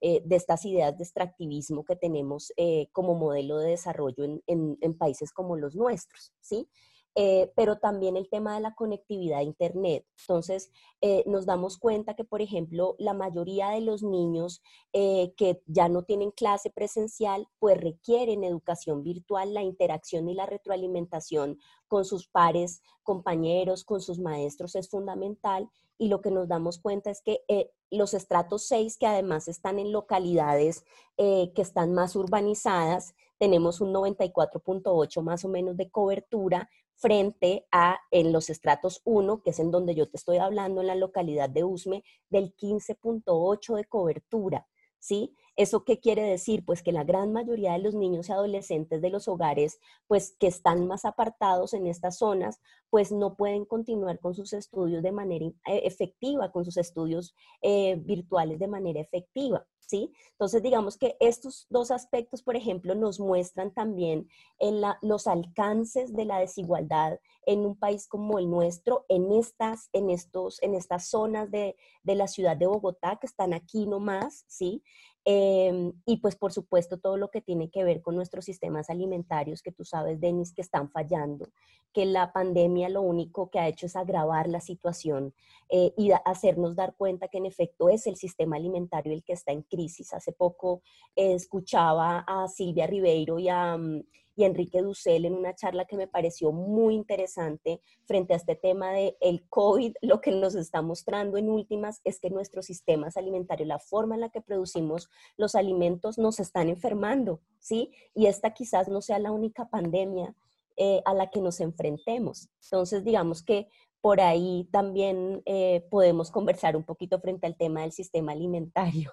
de 0.02 0.36
estas 0.38 0.63
ideas 0.63 0.98
de 0.98 1.04
extractivismo 1.04 1.84
que 1.84 1.98
tenemos 1.98 2.54
como 2.94 3.16
modelo 3.16 3.58
de 3.58 3.72
desarrollo 3.72 4.24
en, 4.24 4.42
en, 4.48 4.78
en, 4.80 4.98
países 4.98 5.34
como 5.34 5.58
los 5.58 5.75
nuestros, 5.75 6.32
¿sí? 6.40 6.70
Eh, 7.16 7.51
pero 7.56 7.80
también 7.80 8.16
el 8.16 8.30
tema 8.30 8.56
de 8.56 8.62
la 8.62 8.75
conectividad 8.75 9.39
a 9.39 9.44
Internet. 9.44 10.06
Entonces, 10.22 10.72
eh, 11.01 11.24
nos 11.25 11.46
damos 11.46 11.78
cuenta 11.78 12.16
que, 12.16 12.24
por 12.24 12.42
ejemplo, 12.42 12.96
la 13.00 13.13
mayoría 13.13 13.70
de 13.72 13.82
los 13.82 14.04
niños 14.04 14.62
eh, 14.94 15.34
que 15.36 15.62
ya 15.66 15.89
no 15.89 16.04
tienen 16.04 16.32
clase 16.32 16.70
presencial, 16.70 17.48
pues 17.58 17.78
requieren 17.78 18.44
educación 18.44 19.04
virtual, 19.04 19.54
la 19.54 19.63
interacción 19.63 20.30
y 20.30 20.36
la 20.36 20.46
retroalimentación 20.46 21.60
con 21.88 22.06
sus 22.06 22.28
pares, 22.28 22.84
compañeros, 23.04 23.84
con 23.84 24.01
sus 24.01 24.20
maestros 24.20 24.75
es 24.75 24.89
fundamental. 24.89 25.70
Y 25.98 26.08
lo 26.08 26.22
que 26.22 26.32
nos 26.32 26.48
damos 26.48 26.80
cuenta 26.80 27.10
es 27.10 27.22
que 27.22 27.44
los 27.92 28.13
estratos 28.13 28.68
6, 28.68 28.98
que 28.98 29.08
además 29.08 29.50
están 29.50 29.80
en 29.80 29.92
localidades 29.92 30.86
que 31.18 31.51
están 31.56 31.94
más 31.94 32.16
urbanizadas, 32.16 33.16
tenemos 33.38 33.82
un 33.82 33.94
94.8 33.94 35.22
más 35.22 35.44
o 35.44 35.50
menos 35.50 35.75
de 35.75 35.89
cobertura, 35.89 36.70
frente 37.00 37.65
a 37.72 38.00
en 38.12 38.32
los 38.32 38.50
estratos 38.50 39.01
1, 39.06 39.41
que 39.41 39.51
es 39.51 39.60
en 39.60 39.72
donde 39.72 39.96
yo 39.96 40.10
te 40.10 40.18
estoy 40.18 40.38
hablando, 40.38 40.82
en 40.82 40.88
la 40.88 40.96
localidad 40.96 41.50
de 41.50 41.63
Usme, 41.63 42.03
del 42.29 42.53
15.8 42.56 43.75
de 43.75 43.86
cobertura. 43.86 44.68
¿sí? 45.00 45.34
¿Eso 45.60 45.84
qué 45.84 46.00
quiere 46.00 46.22
decir? 46.22 46.63
Pues 46.63 46.82
que 46.82 46.94
la 46.94 47.04
gran 47.04 47.34
mayoría 47.34 47.74
de 47.74 47.80
los 47.80 47.94
niños 47.94 48.30
y 48.30 48.32
adolescentes 48.32 49.01
de 49.01 49.10
los 49.10 49.28
hogares, 49.28 49.82
pues 50.08 50.34
que 50.39 50.48
están 50.48 50.88
más 50.88 51.04
apartados 51.04 51.74
en 51.74 51.86
estas 51.86 52.18
zonas, 52.18 52.62
pues 52.89 53.12
no 53.12 53.36
pueden 53.36 53.66
continuar 53.66 54.22
con 54.22 54.34
sus 54.34 54.54
estudios 54.54 55.04
de 55.04 55.12
manera 55.12 55.48
eh, 55.48 55.82
efectiva, 55.84 56.54
con 56.54 56.63
sus 56.63 56.78
estudios 56.78 57.36
eh, 57.62 57.98
virtuales 57.98 58.58
de 58.58 58.70
manera 58.70 59.01
efectiva. 59.01 59.68
¿Sí? 59.80 60.13
Entonces, 60.34 60.62
digamos 60.62 60.98
que 60.98 61.18
estos 61.20 61.66
dos 61.72 61.89
aspectos, 61.89 62.44
por 62.44 62.56
ejemplo, 62.56 62.94
nos 62.94 63.20
muestran 63.20 63.74
también 63.74 64.30
en 64.60 64.84
los 65.01 65.25
alcances 65.25 66.13
de 66.13 66.25
la 66.25 66.38
desigualdad 66.38 67.20
en 67.48 67.66
un 67.66 67.75
país 67.75 68.08
como 68.08 68.38
el 68.38 68.51
nuestro, 68.51 69.08
en 69.10 69.32
estas, 69.32 69.89
en 69.92 70.12
estos, 70.12 70.62
en 70.62 70.75
estas 70.75 71.08
zonas 71.10 71.50
de, 71.50 71.75
de 72.04 72.13
la 72.13 72.28
ciudad 72.28 72.56
de 72.56 72.68
Bogotá 72.68 73.18
que 73.20 73.25
están 73.25 73.51
aquí 73.51 73.88
nomás, 73.88 74.46
¿sí? 74.48 74.84
Em, 75.26 75.92
y 76.06 76.18
pues 76.18 76.36
por 76.36 76.54
supuesto 76.54 76.98
todo 76.98 77.18
lo 77.18 77.30
que 77.30 77.42
tiene 77.42 77.70
que 77.70 77.84
ver 77.84 78.02
con 78.02 78.16
nuestros 78.16 78.46
sistemas 78.46 78.90
alimentarios, 78.90 79.62
que 79.62 79.72
tú 79.72 79.84
sabes, 79.84 80.20
Denis, 80.20 80.54
que 80.54 80.62
están 80.62 80.90
fallando, 80.90 81.50
que 81.94 82.06
la 82.06 82.32
pandemia 82.32 82.90
lo 82.90 83.02
único 83.02 83.50
que 83.50 83.60
ha 83.60 83.68
hecho 83.68 83.86
es 83.86 83.96
agravar 83.96 84.48
la 84.48 84.62
situación 84.62 85.34
eh, 85.70 85.94
y 85.98 86.12
hacernos 86.26 86.76
dar 86.76 86.96
cuenta 86.96 87.28
que 87.28 87.38
en 87.38 87.46
efecto 87.46 87.90
es 87.90 88.08
el 88.08 88.16
sistema 88.16 88.56
alimentario 88.56 89.14
el 89.14 89.24
que 89.24 89.34
está 89.34 89.52
en 89.52 89.64
crisis. 89.64 90.14
Hace 90.14 90.32
poco 90.32 90.82
eh, 91.16 91.34
escuchaba 91.34 92.24
a 92.26 92.48
Silvia 92.48 92.88
Ribeiro 92.88 93.40
y 93.40 93.50
a... 93.50 93.78
Mm, 93.78 94.04
y 94.39 94.46
Enrique 94.46 94.81
Dussel 94.81 95.25
en 95.25 95.34
una 95.34 95.53
charla 95.53 95.84
que 95.84 95.98
me 95.98 96.08
pareció 96.08 96.53
muy 96.53 96.96
interesante 96.96 97.81
frente 98.05 98.31
a 98.31 98.38
este 98.38 98.55
tema 98.55 98.93
de 98.93 99.17
el 99.19 99.46
COVID, 99.50 99.96
lo 100.01 100.22
que 100.22 100.31
nos 100.31 100.55
está 100.55 100.81
mostrando 100.81 101.38
en 101.38 101.50
últimas 101.50 102.00
es 102.05 102.22
que 102.22 102.29
nuestros 102.29 102.67
sistemas 102.67 103.17
alimentarios, 103.17 103.67
la 103.67 103.79
forma 103.79 104.15
en 104.15 104.22
la 104.22 104.29
que 104.29 104.39
producimos 104.39 105.10
los 105.36 105.55
alimentos 105.55 106.17
nos 106.17 106.39
están 106.39 106.69
enfermando, 106.69 107.41
¿sí? 107.60 107.91
Y 108.15 108.27
esta 108.27 108.53
quizás 108.53 108.88
no 108.88 109.01
sea 109.01 109.19
la 109.19 109.34
única 109.34 109.69
pandemia 109.69 110.34
eh, 110.77 111.01
a 111.03 111.13
la 111.13 111.29
que 111.29 111.41
nos 111.41 111.60
enfrentemos. 111.60 112.48
Entonces, 112.63 113.03
digamos 113.03 113.43
que 113.43 113.67
por 114.00 114.22
ahí 114.22 114.69
también 114.72 115.41
eh, 115.46 115.86
podemos 115.91 116.31
conversar 116.31 116.77
un 116.77 116.84
poquito 116.84 117.19
frente 117.19 117.46
al 117.46 117.58
tema 117.58 117.81
del 117.81 117.91
sistema 117.91 118.31
alimentario. 118.31 119.12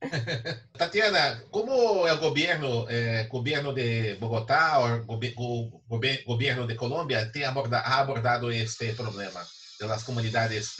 Tatiana, 0.78 1.42
¿cómo 1.50 2.06
el 2.06 2.18
gobierno, 2.18 2.88
eh, 2.88 3.26
gobierno 3.30 3.72
de 3.72 4.16
Bogotá 4.20 4.78
o 4.80 4.86
el 4.88 5.04
gobierno 6.24 6.66
de 6.66 6.76
Colombia 6.76 7.30
te 7.32 7.44
ha 7.44 7.50
abordado 7.50 8.50
este 8.50 8.92
problema 8.94 9.40
de 9.80 9.86
las 9.86 10.04
comunidades 10.04 10.74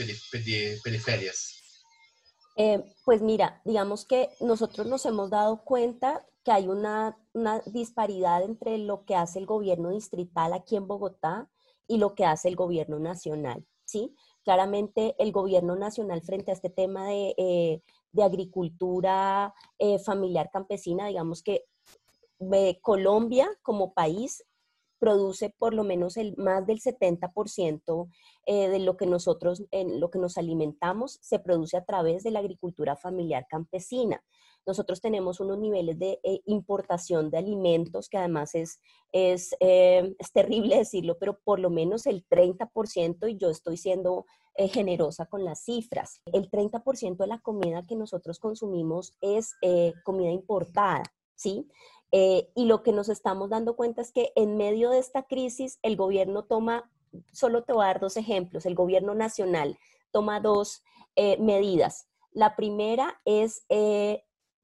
periféricas? 0.83 1.59
Eh, 2.57 2.83
pues 3.05 3.23
mira, 3.23 3.61
digamos 3.65 4.05
que 4.05 4.31
nosotros 4.41 4.87
nos 4.87 5.07
hemos 5.07 5.31
dado 5.31 5.65
cuenta 5.65 6.27
que 6.45 6.51
hay 6.51 6.67
una, 6.67 7.17
una 7.33 7.61
disparidad 7.67 8.43
entre 8.43 8.79
lo 8.79 9.05
que 9.05 9.15
hace 9.15 9.39
el 9.39 9.47
gobierno 9.47 9.91
distrital 9.91 10.53
aquí 10.53 10.77
en 10.77 10.89
Bogotá 10.89 11.49
y 11.87 11.99
lo 11.99 12.15
que 12.15 12.25
hace 12.25 12.49
el 12.49 12.57
gobierno 12.57 12.99
nacional, 12.99 13.65
¿sí? 13.85 14.15
Claramente 14.43 15.15
el 15.19 15.31
gobierno 15.31 15.77
nacional 15.77 16.21
frente 16.23 16.51
a 16.51 16.55
este 16.55 16.69
tema 16.69 17.07
de 17.07 17.35
eh, 17.39 17.83
de 18.13 18.23
agricultura 18.23 19.55
eh, 19.79 19.99
familiar 19.99 20.51
campesina, 20.51 21.07
digamos 21.07 21.43
que 21.43 21.65
eh, 22.53 22.79
Colombia 22.81 23.49
como 23.63 23.93
país 23.93 24.45
produce 24.99 25.55
por 25.59 25.75
lo 25.75 25.85
menos 25.85 26.17
el, 26.17 26.37
más 26.37 26.67
del 26.67 26.81
70% 26.81 28.09
eh, 28.47 28.69
de 28.69 28.79
lo 28.81 28.97
que 28.97 29.07
nosotros, 29.07 29.63
en 29.71 30.01
lo 30.01 30.11
que 30.11 30.19
nos 30.19 30.39
alimentamos, 30.39 31.19
se 31.23 31.39
produce 31.39 31.77
a 31.77 31.85
través 31.85 32.25
de 32.25 32.33
la 32.33 32.41
agricultura 32.41 32.97
familiar 32.97 33.47
campesina. 33.49 34.21
Nosotros 34.67 35.01
tenemos 35.01 35.39
unos 35.39 35.59
niveles 35.59 35.99
de 35.99 36.19
importación 36.47 37.31
de 37.31 37.39
alimentos 37.39 38.09
que 38.09 38.19
además 38.19 38.55
es, 38.55 38.81
es, 39.13 39.55
es 39.61 40.33
terrible 40.33 40.77
decirlo, 40.79 41.17
pero 41.19 41.39
por 41.45 41.61
lo 41.61 41.71
menos 41.71 42.07
el 42.07 42.27
30%, 42.27 43.31
y 43.31 43.37
yo 43.37 43.51
estoy 43.51 43.77
siendo 43.77 44.27
eh, 44.61 44.67
generosa 44.67 45.27
con 45.27 45.45
las 45.45 45.61
cifras. 45.61 46.21
El 46.33 46.51
30% 46.51 47.17
de 47.17 47.29
la 47.29 47.39
comida 47.39 47.87
que 47.87 47.95
nosotros 47.95 48.41
consumimos 48.41 49.15
es 49.21 49.55
eh, 49.63 49.95
comida 50.03 50.33
importada, 50.33 51.05
¿sí? 51.37 51.69
Eh, 52.11 52.51
y 52.57 52.65
lo 52.65 52.83
que 52.83 52.91
nos 52.91 53.09
estamos 53.09 53.51
dando 53.51 53.77
cuenta 53.77 54.03
es 54.03 54.11
que 54.11 54.33
en 54.35 54.57
medio 54.57 54.91
de 54.91 54.99
esta 54.99 55.23
crisis 55.23 55.79
el 55.83 55.95
gobierno 55.97 56.43
toma, 56.43 56.91
solo 57.33 57.63
te 57.63 57.73
voy 57.73 57.85
a 57.85 57.87
dar 57.87 58.01
dos 58.01 58.17
ejemplos, 58.17 58.67
el 58.67 58.75
gobierno 58.75 59.15
nacional 59.15 59.79
toma 60.11 60.41
dos 60.41 60.83
medidas. 61.39 62.09
La 62.33 62.57
primera 62.57 63.21
es 63.25 63.65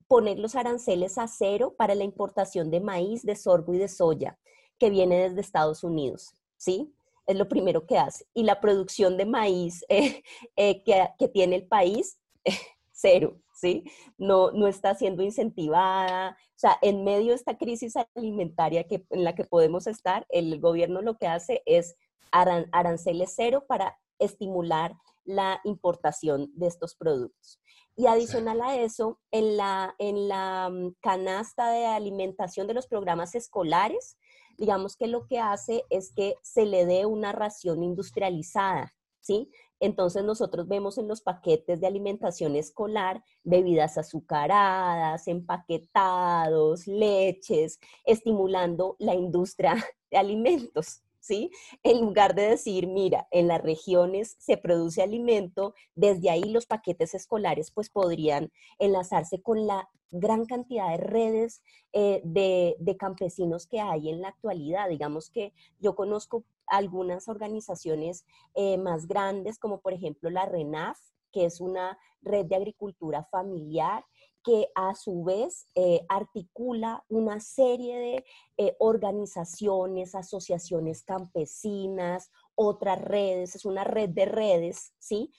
poner 0.08 0.38
los 0.40 0.56
aranceles 0.56 1.18
a 1.18 1.28
cero 1.28 1.74
para 1.76 1.94
la 1.94 2.04
importación 2.04 2.70
de 2.70 2.80
maíz, 2.80 3.22
de 3.22 3.36
sorgo 3.36 3.74
y 3.74 3.78
de 3.78 3.88
soya 3.88 4.38
que 4.78 4.90
viene 4.90 5.28
desde 5.28 5.40
Estados 5.40 5.84
Unidos, 5.84 6.34
¿sí? 6.56 6.93
Es 7.26 7.36
lo 7.36 7.48
primero 7.48 7.86
que 7.86 7.98
hace. 7.98 8.26
Y 8.34 8.44
la 8.44 8.60
producción 8.60 9.16
de 9.16 9.26
maíz 9.26 9.84
eh, 9.88 10.22
eh, 10.56 10.82
que, 10.84 11.28
tiene 11.28 11.56
el 11.56 11.66
país, 11.66 12.18
cero, 12.92 13.40
¿sí? 13.54 13.84
No, 14.18 14.50
no 14.52 14.66
está 14.66 14.94
siendo 14.94 15.22
incentivada. 15.22 16.36
O 16.50 16.58
sea, 16.58 16.78
en 16.82 17.04
medio 17.04 17.30
de 17.30 17.36
esta 17.36 17.56
crisis 17.56 17.94
alimentaria 18.14 18.84
que, 18.84 19.04
en 19.10 19.24
la 19.24 19.34
que 19.34 19.44
podemos 19.44 19.86
estar, 19.86 20.26
el 20.28 20.60
gobierno 20.60 21.02
lo 21.02 21.16
que 21.16 21.26
hace 21.26 21.62
es 21.66 21.96
aranceles 22.30 23.32
cero 23.36 23.64
para 23.68 23.96
estimular 24.18 24.94
la 25.24 25.60
importación 25.64 26.50
de 26.54 26.66
estos 26.66 26.94
productos. 26.94 27.60
Y 27.96 28.06
adicional 28.06 28.60
a 28.60 28.76
eso, 28.76 29.20
en 29.30 29.56
la, 29.56 29.94
en 29.98 30.28
la 30.28 30.68
mm, 30.70 30.94
canasta 31.00 31.70
de 31.70 31.86
alimentación 31.86 32.66
de 32.66 32.74
los 32.74 32.86
programas 32.88 33.34
escolares, 33.34 34.16
digamos 34.56 34.96
que 34.96 35.06
lo 35.06 35.26
que 35.26 35.38
hace 35.38 35.84
es 35.90 36.12
que 36.12 36.34
se 36.42 36.66
le 36.66 36.86
dé 36.86 37.06
una 37.06 37.32
ración 37.32 37.82
industrializada, 37.82 38.94
¿sí? 39.20 39.50
Entonces 39.80 40.24
nosotros 40.24 40.66
vemos 40.66 40.98
en 40.98 41.08
los 41.08 41.20
paquetes 41.20 41.80
de 41.80 41.86
alimentación 41.86 42.56
escolar 42.56 43.22
bebidas 43.42 43.98
azucaradas, 43.98 45.28
empaquetados, 45.28 46.86
leches, 46.86 47.78
estimulando 48.04 48.96
la 48.98 49.14
industria 49.14 49.76
de 50.10 50.16
alimentos. 50.16 51.03
¿Sí? 51.24 51.50
En 51.82 52.02
lugar 52.02 52.34
de 52.34 52.50
decir, 52.50 52.86
mira, 52.86 53.26
en 53.30 53.48
las 53.48 53.62
regiones 53.62 54.36
se 54.38 54.58
produce 54.58 55.00
alimento, 55.00 55.74
desde 55.94 56.28
ahí 56.28 56.44
los 56.44 56.66
paquetes 56.66 57.14
escolares 57.14 57.70
pues 57.70 57.88
podrían 57.88 58.52
enlazarse 58.78 59.40
con 59.40 59.66
la 59.66 59.88
gran 60.10 60.44
cantidad 60.44 60.90
de 60.90 60.98
redes 60.98 61.62
eh, 61.94 62.20
de, 62.24 62.96
campesinos 62.98 63.66
que 63.66 63.80
hay 63.80 64.10
en 64.10 64.20
la 64.20 64.28
actualidad. 64.28 64.90
Digamos 64.90 65.30
que 65.30 65.54
yo 65.80 65.94
conozco 65.94 66.44
algunas 66.66 67.26
organizaciones 67.26 68.26
eh, 68.54 68.76
más 68.76 69.08
grandes, 69.08 69.58
como 69.58 69.80
por 69.80 69.94
ejemplo 69.94 70.28
la 70.28 70.44
RENAF, 70.44 70.98
que 71.32 71.46
es 71.46 71.58
una 71.58 71.98
red 72.20 72.44
de 72.44 72.56
agricultura 72.56 73.24
familiar 73.24 74.04
que 74.44 74.68
a 74.74 74.94
su 74.94 75.24
vez 75.24 75.66
eh, 75.74 76.04
articula 76.08 77.04
una 77.08 77.40
serie 77.40 78.24
de 78.56 78.76
organizaciones, 78.78 80.14
asociaciones 80.14 81.02
campesinas, 81.02 82.30
otras 82.54 83.00
redes, 83.00 83.56
es 83.56 83.64
una 83.64 83.82
red 83.82 84.10
de 84.10 84.26
redes, 84.26 84.92
¿sí? 84.98 85.32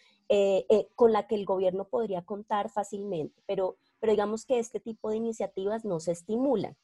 con 0.95 1.13
la 1.13 1.27
que 1.27 1.35
el 1.35 1.45
gobierno 1.45 1.87
podría 1.87 2.23
contar 2.23 2.71
fácilmente, 2.71 3.43
pero 3.45 3.77
pero 4.05 4.13
digamos 4.13 4.45
que 4.45 4.59
este 4.59 4.79
tipo 4.79 5.09
de 5.09 5.17
iniciativas 5.17 5.83
no 5.83 5.99
se 5.99 6.11
estimulan. 6.11 6.77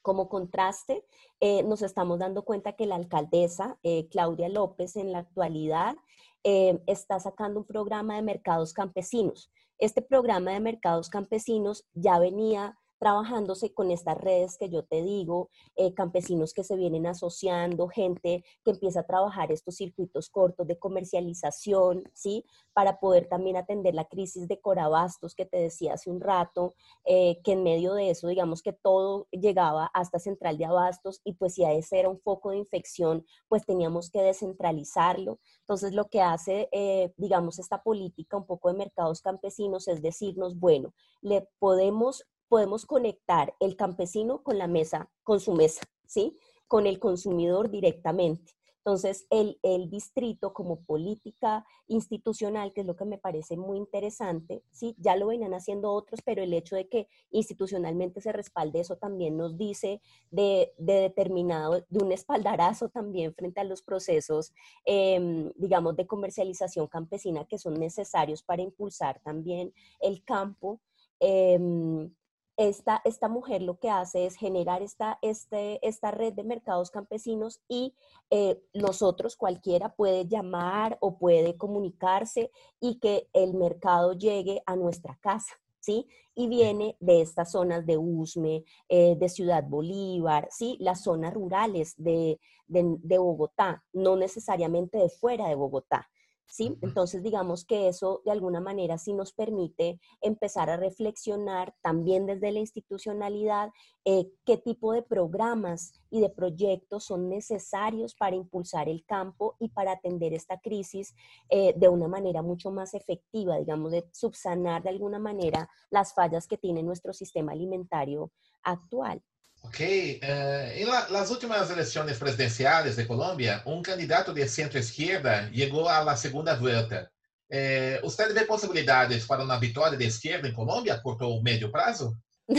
Como 0.00 0.28
contraste, 0.28 1.06
eh, 1.38 1.62
nos 1.62 1.82
estamos 1.82 2.18
dando 2.18 2.44
cuenta 2.44 2.72
que 2.72 2.84
la 2.84 2.96
alcaldesa 2.96 3.78
eh, 3.84 4.08
Claudia 4.08 4.48
López 4.48 4.96
en 4.96 5.12
la 5.12 5.18
actualidad 5.18 5.94
eh, 6.42 6.82
está 6.88 7.20
sacando 7.20 7.60
un 7.60 7.66
programa 7.66 8.16
de 8.16 8.22
mercados 8.22 8.72
campesinos. 8.72 9.52
Este 9.82 10.00
programa 10.00 10.52
de 10.52 10.60
mercados 10.60 11.10
campesinos 11.10 11.88
ya 11.92 12.20
venía 12.20 12.78
trabajándose 13.02 13.74
con 13.74 13.90
estas 13.90 14.16
redes 14.16 14.56
que 14.56 14.68
yo 14.68 14.84
te 14.84 15.02
digo, 15.02 15.50
eh, 15.74 15.92
campesinos 15.92 16.54
que 16.54 16.62
se 16.62 16.76
vienen 16.76 17.08
asociando, 17.08 17.88
gente 17.88 18.44
que 18.64 18.70
empieza 18.70 19.00
a 19.00 19.06
trabajar 19.08 19.50
estos 19.50 19.74
circuitos 19.74 20.30
cortos 20.30 20.68
de 20.68 20.78
comercialización, 20.78 22.04
¿sí? 22.14 22.44
Para 22.72 23.00
poder 23.00 23.26
también 23.26 23.56
atender 23.56 23.96
la 23.96 24.04
crisis 24.04 24.46
de 24.46 24.60
corabastos 24.60 25.34
que 25.34 25.44
te 25.44 25.56
decía 25.56 25.94
hace 25.94 26.10
un 26.10 26.20
rato, 26.20 26.74
eh, 27.04 27.40
que 27.42 27.54
en 27.54 27.64
medio 27.64 27.94
de 27.94 28.10
eso, 28.10 28.28
digamos 28.28 28.62
que 28.62 28.72
todo 28.72 29.26
llegaba 29.32 29.86
hasta 29.94 30.20
central 30.20 30.56
de 30.56 30.66
abastos 30.66 31.20
y 31.24 31.32
pues 31.32 31.54
si 31.54 31.64
a 31.64 31.72
ese 31.72 31.98
era 31.98 32.08
un 32.08 32.20
foco 32.20 32.50
de 32.50 32.58
infección, 32.58 33.26
pues 33.48 33.66
teníamos 33.66 34.10
que 34.10 34.22
descentralizarlo. 34.22 35.40
Entonces 35.62 35.92
lo 35.92 36.06
que 36.06 36.20
hace, 36.20 36.68
eh, 36.70 37.12
digamos, 37.16 37.58
esta 37.58 37.82
política 37.82 38.36
un 38.36 38.46
poco 38.46 38.68
de 38.68 38.78
mercados 38.78 39.22
campesinos 39.22 39.88
es 39.88 40.02
decirnos, 40.02 40.56
bueno, 40.56 40.94
le 41.20 41.48
podemos 41.58 42.28
podemos 42.52 42.84
conectar 42.84 43.54
el 43.60 43.76
campesino 43.76 44.42
con 44.42 44.58
la 44.58 44.66
mesa, 44.66 45.10
con 45.22 45.40
su 45.40 45.54
mesa, 45.54 45.80
¿sí? 46.06 46.36
Con 46.68 46.86
el 46.86 46.98
consumidor 46.98 47.70
directamente. 47.70 48.52
Entonces, 48.76 49.26
el, 49.30 49.58
el, 49.62 49.88
distrito 49.88 50.52
como 50.52 50.84
política 50.84 51.64
institucional, 51.86 52.74
que 52.74 52.82
es 52.82 52.86
lo 52.86 52.94
que 52.94 53.06
me 53.06 53.16
parece 53.16 53.56
muy 53.56 53.78
interesante, 53.78 54.62
¿sí? 54.70 54.94
ya 54.98 55.16
lo 55.16 55.28
venían 55.28 55.54
haciendo 55.54 55.92
otros, 55.92 56.20
pero 56.22 56.42
el 56.42 56.52
hecho 56.52 56.76
de 56.76 56.90
que 56.90 57.08
institucionalmente 57.30 58.20
se 58.20 58.32
respalde 58.32 58.80
eso 58.80 58.98
también 58.98 59.38
nos 59.38 59.56
dice 59.56 60.02
de, 60.30 60.74
de 60.76 60.94
determinado, 61.00 61.82
de 61.88 62.04
un 62.04 62.12
espaldarazo 62.12 62.90
también 62.90 63.32
frente 63.34 63.60
a 63.62 63.64
los 63.64 63.80
procesos, 63.80 64.52
em, 64.84 65.50
digamos, 65.56 65.96
de 65.96 66.06
comercialización 66.06 66.86
campesina 66.86 67.46
que 67.46 67.56
son 67.56 67.80
necesarios 67.80 68.42
para 68.42 68.60
impulsar 68.60 69.22
también 69.22 69.72
el 70.00 70.22
campo. 70.22 70.80
Em, 71.18 72.12
esta, 72.56 73.00
esta 73.04 73.28
mujer 73.28 73.62
lo 73.62 73.78
que 73.78 73.90
hace 73.90 74.26
es 74.26 74.36
generar 74.36 74.82
esta, 74.82 75.18
este, 75.22 75.86
esta 75.86 76.10
red 76.10 76.34
de 76.34 76.44
mercados 76.44 76.90
campesinos 76.90 77.60
y 77.68 77.94
eh, 78.30 78.62
nosotros, 78.74 79.36
cualquiera, 79.36 79.94
puede 79.94 80.26
llamar 80.26 80.98
o 81.00 81.18
puede 81.18 81.56
comunicarse 81.56 82.50
y 82.80 82.98
que 82.98 83.28
el 83.32 83.54
mercado 83.54 84.12
llegue 84.12 84.62
a 84.66 84.76
nuestra 84.76 85.18
casa. 85.20 85.54
¿Sí? 85.80 86.06
Y 86.36 86.46
viene 86.46 86.96
de 87.00 87.22
estas 87.22 87.50
zonas 87.50 87.84
de 87.84 87.98
Usme, 87.98 88.64
eh, 88.88 89.16
de 89.16 89.28
Ciudad 89.28 89.64
Bolívar, 89.64 90.46
¿sí? 90.48 90.76
Las 90.78 91.02
zonas 91.02 91.34
rurales 91.34 91.94
de, 91.96 92.38
de 92.68 93.18
Bogotá, 93.18 93.82
no 93.92 94.14
necesariamente 94.14 94.98
de 94.98 95.08
fuera 95.08 95.48
de 95.48 95.56
Bogotá. 95.56 96.08
¿Sí? 96.46 96.78
Entonces, 96.82 97.22
digamos 97.22 97.64
que 97.64 97.88
eso 97.88 98.22
de 98.24 98.30
alguna 98.30 98.60
manera 98.60 98.98
sí 98.98 99.12
nos 99.12 99.32
permite 99.32 100.00
empezar 100.20 100.70
a 100.70 100.76
reflexionar 100.76 101.74
también 101.82 102.26
desde 102.26 102.52
la 102.52 102.58
institucionalidad 102.58 103.70
eh, 104.04 104.30
qué 104.44 104.56
tipo 104.56 104.92
de 104.92 105.02
programas 105.02 105.92
y 106.10 106.20
de 106.20 106.28
proyectos 106.28 107.04
son 107.04 107.28
necesarios 107.28 108.14
para 108.14 108.36
impulsar 108.36 108.88
el 108.88 109.04
campo 109.04 109.56
y 109.58 109.68
para 109.68 109.92
atender 109.92 110.34
esta 110.34 110.60
crisis 110.60 111.14
eh, 111.48 111.74
de 111.76 111.88
una 111.88 112.08
manera 112.08 112.42
mucho 112.42 112.70
más 112.70 112.94
efectiva, 112.94 113.58
digamos, 113.58 113.92
de 113.92 114.08
subsanar 114.12 114.82
de 114.82 114.90
alguna 114.90 115.18
manera 115.18 115.68
las 115.90 116.14
fallas 116.14 116.46
que 116.46 116.58
tiene 116.58 116.82
nuestro 116.82 117.12
sistema 117.12 117.52
alimentario 117.52 118.30
actual. 118.62 119.22
Ok. 119.62 119.80
Uh, 119.80 120.72
em 120.74 120.84
la, 120.84 121.08
las 121.08 121.30
últimas 121.30 121.70
eleições 121.70 122.18
presidenciais 122.18 122.96
de 122.96 123.04
Colômbia, 123.04 123.62
um 123.64 123.80
candidato 123.80 124.34
de 124.34 124.46
centro-esquerda 124.48 125.50
chegou 125.52 125.88
à 125.88 126.16
segunda 126.16 126.54
volta. 126.54 127.10
Eh, 127.54 128.00
¿Usted 128.02 128.32
vê 128.32 128.46
possibilidades 128.46 129.26
para 129.26 129.44
uma 129.44 129.60
vitória 129.60 129.98
de 129.98 130.06
esquerda 130.06 130.48
em 130.48 130.54
Colômbia 130.54 130.94
a 130.94 131.00
curto 131.00 131.26
ou 131.26 131.42
médio 131.42 131.70
prazo? 131.70 132.16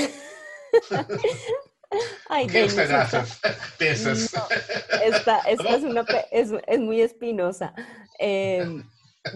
Ay, 2.30 2.46
¿Qué 2.46 2.64
usted 2.64 2.88
piensas? 3.78 4.32
No, 4.34 4.48
esta, 5.02 5.40
esta 5.50 5.70
es, 5.76 5.84
una, 5.84 6.06
es, 6.32 6.52
es, 6.68 6.80
muy 6.80 7.02
espinosa. 7.02 7.74
Eh, 8.20 8.84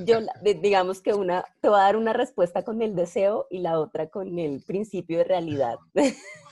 yo, 0.06 0.20
digamos 0.62 1.02
que 1.02 1.16
una, 1.16 1.44
te 1.60 1.70
voy 1.70 1.80
a 1.80 1.84
dar 1.84 1.96
una 1.96 2.14
respuesta 2.14 2.64
con 2.64 2.82
el 2.84 2.96
deseo 2.96 3.48
y 3.50 3.60
la 3.60 3.80
otra 3.80 4.10
con 4.10 4.38
el 4.38 4.62
principio 4.64 5.18
de 5.20 5.24
realidad. 5.24 5.78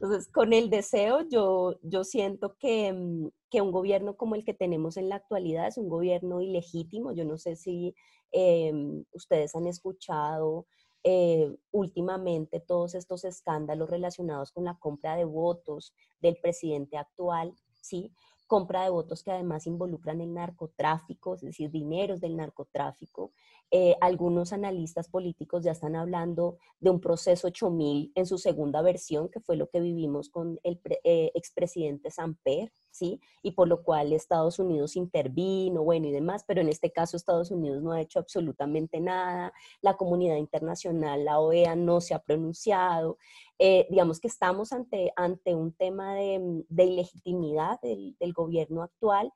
Entonces, 0.00 0.28
con 0.32 0.52
el 0.52 0.70
deseo, 0.70 1.28
yo, 1.28 1.78
yo 1.82 2.04
siento 2.04 2.56
que, 2.58 2.92
mm, 2.92 3.28
que, 3.50 3.60
un 3.60 3.72
gobierno 3.72 4.16
como 4.16 4.34
el 4.34 4.44
que 4.44 4.54
tenemos 4.54 4.96
en 4.96 5.08
la 5.08 5.16
actualidad 5.16 5.68
es 5.68 5.78
un 5.78 5.88
gobierno 5.88 6.40
ilegítimo. 6.40 7.12
Yo 7.12 7.24
no 7.24 7.38
sé 7.38 7.56
si 7.56 7.94
em, 8.32 9.04
ustedes 9.12 9.54
han 9.54 9.66
escuchado 9.66 10.66
eh, 11.04 11.56
últimamente 11.70 12.58
todos 12.58 12.94
estos 12.96 13.24
escándalos 13.24 13.88
relacionados 13.88 14.50
con 14.50 14.64
la 14.64 14.76
compra 14.78 15.16
de 15.16 15.24
votos 15.24 15.94
del 16.20 16.36
presidente 16.36 16.96
actual, 16.96 17.54
¿sí? 17.80 18.12
Compra 18.46 18.84
de 18.84 18.90
votos 18.90 19.22
que 19.22 19.32
además 19.32 19.66
involucran 19.66 20.20
el 20.20 20.32
narcotráfico, 20.32 21.34
es 21.34 21.40
decir, 21.40 21.70
dineros 21.70 22.20
del 22.20 22.36
narcotráfico. 22.36 23.32
Eh, 23.70 23.96
algunos 24.00 24.52
analistas 24.52 25.08
políticos 25.08 25.64
ya 25.64 25.72
están 25.72 25.96
hablando 25.96 26.58
de 26.78 26.90
un 26.90 27.00
proceso 27.00 27.48
8000 27.48 28.12
en 28.14 28.26
su 28.26 28.38
segunda 28.38 28.82
versión, 28.82 29.28
que 29.28 29.40
fue 29.40 29.56
lo 29.56 29.68
que 29.68 29.80
vivimos 29.80 30.28
con 30.28 30.60
el 30.62 30.80
eh, 31.04 31.32
expresidente 31.34 32.10
Samper, 32.10 32.72
¿sí? 32.96 33.20
Y 33.42 33.52
por 33.52 33.68
lo 33.68 33.82
cual 33.82 34.12
Estados 34.12 34.58
Unidos 34.58 34.96
intervino, 34.96 35.82
bueno, 35.82 36.08
y 36.08 36.12
demás, 36.12 36.44
pero 36.46 36.60
en 36.60 36.68
este 36.68 36.90
caso 36.92 37.16
Estados 37.16 37.50
Unidos 37.50 37.82
no 37.82 37.92
ha 37.92 38.00
hecho 38.00 38.18
absolutamente 38.18 39.00
nada, 39.00 39.52
la 39.80 39.96
comunidad 39.96 40.36
internacional, 40.36 41.24
la 41.24 41.40
OEA 41.40 41.76
no 41.76 42.00
se 42.00 42.14
ha 42.14 42.18
pronunciado, 42.20 43.18
eh, 43.58 43.86
digamos 43.90 44.20
que 44.20 44.28
estamos 44.28 44.72
ante, 44.72 45.12
ante 45.16 45.54
un 45.54 45.72
tema 45.72 46.14
de, 46.14 46.64
de 46.68 46.84
ilegitimidad 46.84 47.80
del, 47.80 48.16
del 48.18 48.32
gobierno 48.32 48.82
actual 48.82 49.32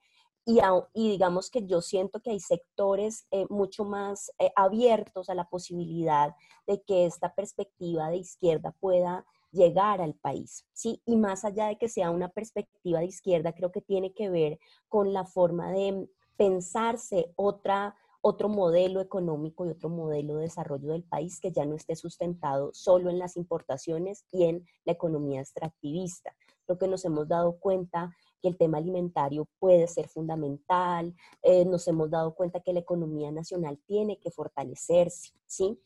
y, 0.95 1.09
digamos 1.11 1.50
que 1.50 1.67
yo 1.67 1.81
siento 1.81 2.21
que 2.21 2.31
hay 2.31 2.40
sectores 2.40 3.26
eh, 3.31 3.47
mucho 3.50 3.85
más 3.85 4.33
eh, 4.38 4.50
abiertos 4.57 5.29
a 5.29 5.35
la 5.35 5.49
posibilidad 5.49 6.35
de 6.67 6.83
que 6.83 7.07
esta 7.07 7.35
perspectiva 7.35 8.11
de 8.11 8.19
izquierda 8.19 8.75
pueda 8.81 9.26
llegar 9.52 10.00
al 10.00 10.14
país, 10.14 10.66
¿sí? 10.73 11.02
Y 11.04 11.16
más 11.16 11.45
allá 11.45 11.66
de 11.66 11.78
que 11.78 11.88
sea 11.88 12.11
una 12.11 12.28
perspectiva 12.28 13.00
de 13.00 13.06
izquierda, 13.06 13.52
creo 13.52 13.73
que 13.73 13.80
tiene 13.80 14.13
que 14.13 14.30
ver 14.30 14.58
con 14.89 15.13
la 15.13 15.25
forma 15.25 15.73
de 15.73 16.08
pensarse 16.36 17.32
otra, 17.36 17.97
otro 18.23 18.49
modelo 18.49 19.00
económico 19.00 19.67
y 19.67 19.71
otro 19.71 19.89
modelo 19.89 20.36
de 20.36 20.43
desarrollo 20.43 20.93
del 20.93 21.04
país 21.04 21.41
que 21.41 21.52
ya 21.52 21.65
no 21.65 21.75
esté 21.75 21.97
sustentado 21.97 22.71
solo 22.73 23.10
en 23.10 23.19
las 23.19 23.36
importaciones 23.36 24.25
y 24.30 24.45
en 24.45 24.65
la 24.84 24.93
economía 24.93 25.41
extractivista. 25.41 26.34
Lo 26.67 26.78
que 26.78 26.89
nos 26.89 27.04
hemos 27.04 27.28
dado 27.28 27.58
cuenta 27.58 28.15
que 28.41 28.49
el 28.49 28.56
tema 28.56 28.78
alimentario 28.78 29.49
puede 29.58 29.86
ser 29.86 30.08
fundamental, 30.08 31.15
eh, 31.43 31.65
nos 31.65 31.86
hemos 31.89 32.10
dado 32.10 32.34
cuenta 32.34 32.60
que 32.60 32.73
la 32.73 32.80
economía 32.80 33.30
nacional 33.30 33.78
tiene 33.86 34.19
que 34.19 34.30
fortalecerse, 34.30 35.32
¿sí? 35.47 35.78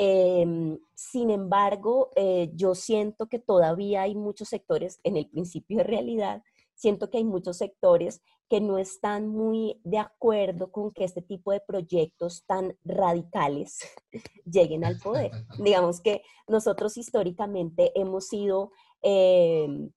Em, 0.00 0.78
sin 0.94 1.28
embargo, 1.30 2.10
eh, 2.14 2.50
yo 2.54 2.76
siento 2.76 3.26
que 3.26 3.40
todavía 3.40 4.02
hay 4.02 4.14
muchos 4.14 4.48
sectores, 4.48 5.00
en 5.02 5.16
el 5.16 5.28
principio 5.28 5.78
de 5.78 5.84
realidad, 5.84 6.42
siento 6.76 7.10
que 7.10 7.18
hay 7.18 7.24
muchos 7.24 7.56
sectores 7.56 8.22
que 8.48 8.60
no 8.60 8.78
están 8.78 9.26
muy 9.26 9.80
de 9.82 9.98
acuerdo 9.98 10.70
con 10.70 10.92
que 10.92 11.02
este 11.02 11.20
tipo 11.20 11.50
de 11.50 11.60
proyectos 11.60 12.44
tan 12.46 12.78
radicales 12.84 13.80
lleguen 14.44 14.84
al 14.84 14.98
poder. 14.98 15.32
Digamos 15.58 16.00
que 16.00 16.22
nosotros 16.46 16.96
históricamente 16.96 17.90
hemos 17.96 18.28
sido 18.28 18.70
em, 19.02 19.90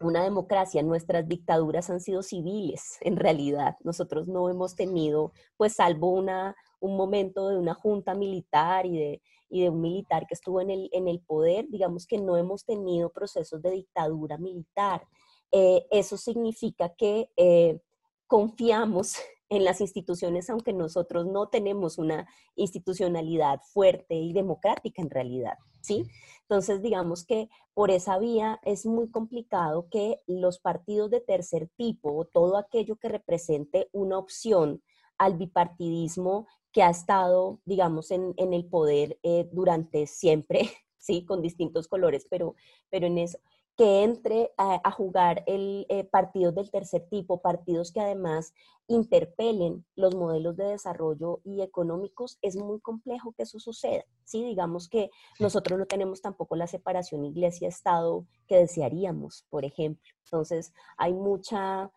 una 0.00 0.22
democracia, 0.22 0.82
nuestras 0.82 1.26
dictaduras 1.26 1.88
han 1.88 2.00
sido 2.00 2.22
civiles, 2.22 2.98
en 3.00 3.16
realidad. 3.16 3.76
Nosotros 3.84 4.28
no 4.28 4.50
hemos 4.50 4.76
tenido, 4.76 5.32
pues 5.56 5.74
salvo 5.74 6.10
una, 6.10 6.54
un 6.80 6.96
momento 6.96 7.48
de 7.48 7.58
una 7.58 7.74
junta 7.74 8.14
militar 8.14 8.86
y 8.86 8.98
de, 8.98 9.22
y 9.48 9.62
de 9.62 9.70
un 9.70 9.80
militar 9.80 10.26
que 10.26 10.34
estuvo 10.34 10.60
en 10.60 10.70
el, 10.70 10.88
en 10.92 11.08
el 11.08 11.20
poder, 11.20 11.68
digamos 11.68 12.06
que 12.06 12.18
no 12.18 12.36
hemos 12.36 12.64
tenido 12.64 13.10
procesos 13.10 13.62
de 13.62 13.70
dictadura 13.70 14.38
militar. 14.38 15.06
Eh, 15.52 15.86
eso 15.90 16.16
significa 16.16 16.94
que 16.94 17.30
eh, 17.36 17.80
confiamos 18.26 19.14
en 19.48 19.64
las 19.64 19.80
instituciones, 19.80 20.48
aunque 20.48 20.72
nosotros 20.72 21.26
no 21.26 21.48
tenemos 21.48 21.98
una 21.98 22.28
institucionalidad 22.54 23.60
fuerte 23.72 24.14
y 24.14 24.32
democrática 24.32 25.02
en 25.02 25.10
realidad, 25.10 25.58
¿sí? 25.80 26.04
Entonces, 26.42 26.82
digamos 26.82 27.24
que 27.24 27.48
por 27.74 27.90
esa 27.90 28.18
vía 28.18 28.60
es 28.62 28.86
muy 28.86 29.10
complicado 29.10 29.88
que 29.90 30.20
los 30.26 30.60
partidos 30.60 31.10
de 31.10 31.20
tercer 31.20 31.68
tipo 31.76 32.12
o 32.16 32.24
todo 32.24 32.56
aquello 32.56 32.94
que 32.96 33.08
represente 33.08 33.88
una 33.92 34.18
opción 34.18 34.82
al 35.18 35.36
bipartidismo 35.36 36.46
que 36.72 36.82
ha 36.82 36.90
estado, 36.90 37.60
digamos, 37.64 38.10
en, 38.10 38.34
el 38.36 38.66
poder 38.66 39.18
eh, 39.22 39.48
durante 39.52 40.06
siempre, 40.06 40.60
¿sí? 40.98 41.24
Con 41.24 41.42
distintos 41.42 41.88
colores, 41.88 42.26
pero, 42.30 42.54
pero 42.90 43.06
en 43.06 43.18
eso, 43.18 43.38
que 43.80 44.02
entre 44.02 44.52
a, 44.58 44.90
jugar 44.90 45.42
el 45.46 45.86
eh, 45.88 46.04
partidos 46.04 46.54
del 46.54 46.70
tercer 46.70 47.08
tipo, 47.08 47.40
partidos 47.40 47.92
que 47.92 48.00
además 48.00 48.52
interpelen 48.88 49.86
los 49.96 50.14
modelos 50.14 50.54
de 50.58 50.64
desarrollo 50.64 51.40
y 51.44 51.62
económicos, 51.62 52.38
es 52.42 52.56
muy 52.56 52.78
complejo 52.80 53.32
que 53.32 53.44
eso 53.44 53.58
suceda. 53.58 54.04
¿sí? 54.24 54.44
Digamos 54.44 54.88
que 54.90 55.10
nosotros 55.38 55.78
no 55.78 55.86
tenemos 55.86 56.20
tampoco 56.20 56.56
la 56.56 56.66
separación 56.66 57.24
iglesia-estado 57.24 58.26
que 58.46 58.58
desearíamos, 58.58 59.46
por 59.48 59.64
ejemplo. 59.64 60.12
Entonces, 60.24 60.74
hay 60.98 61.14
mucha 61.14 61.90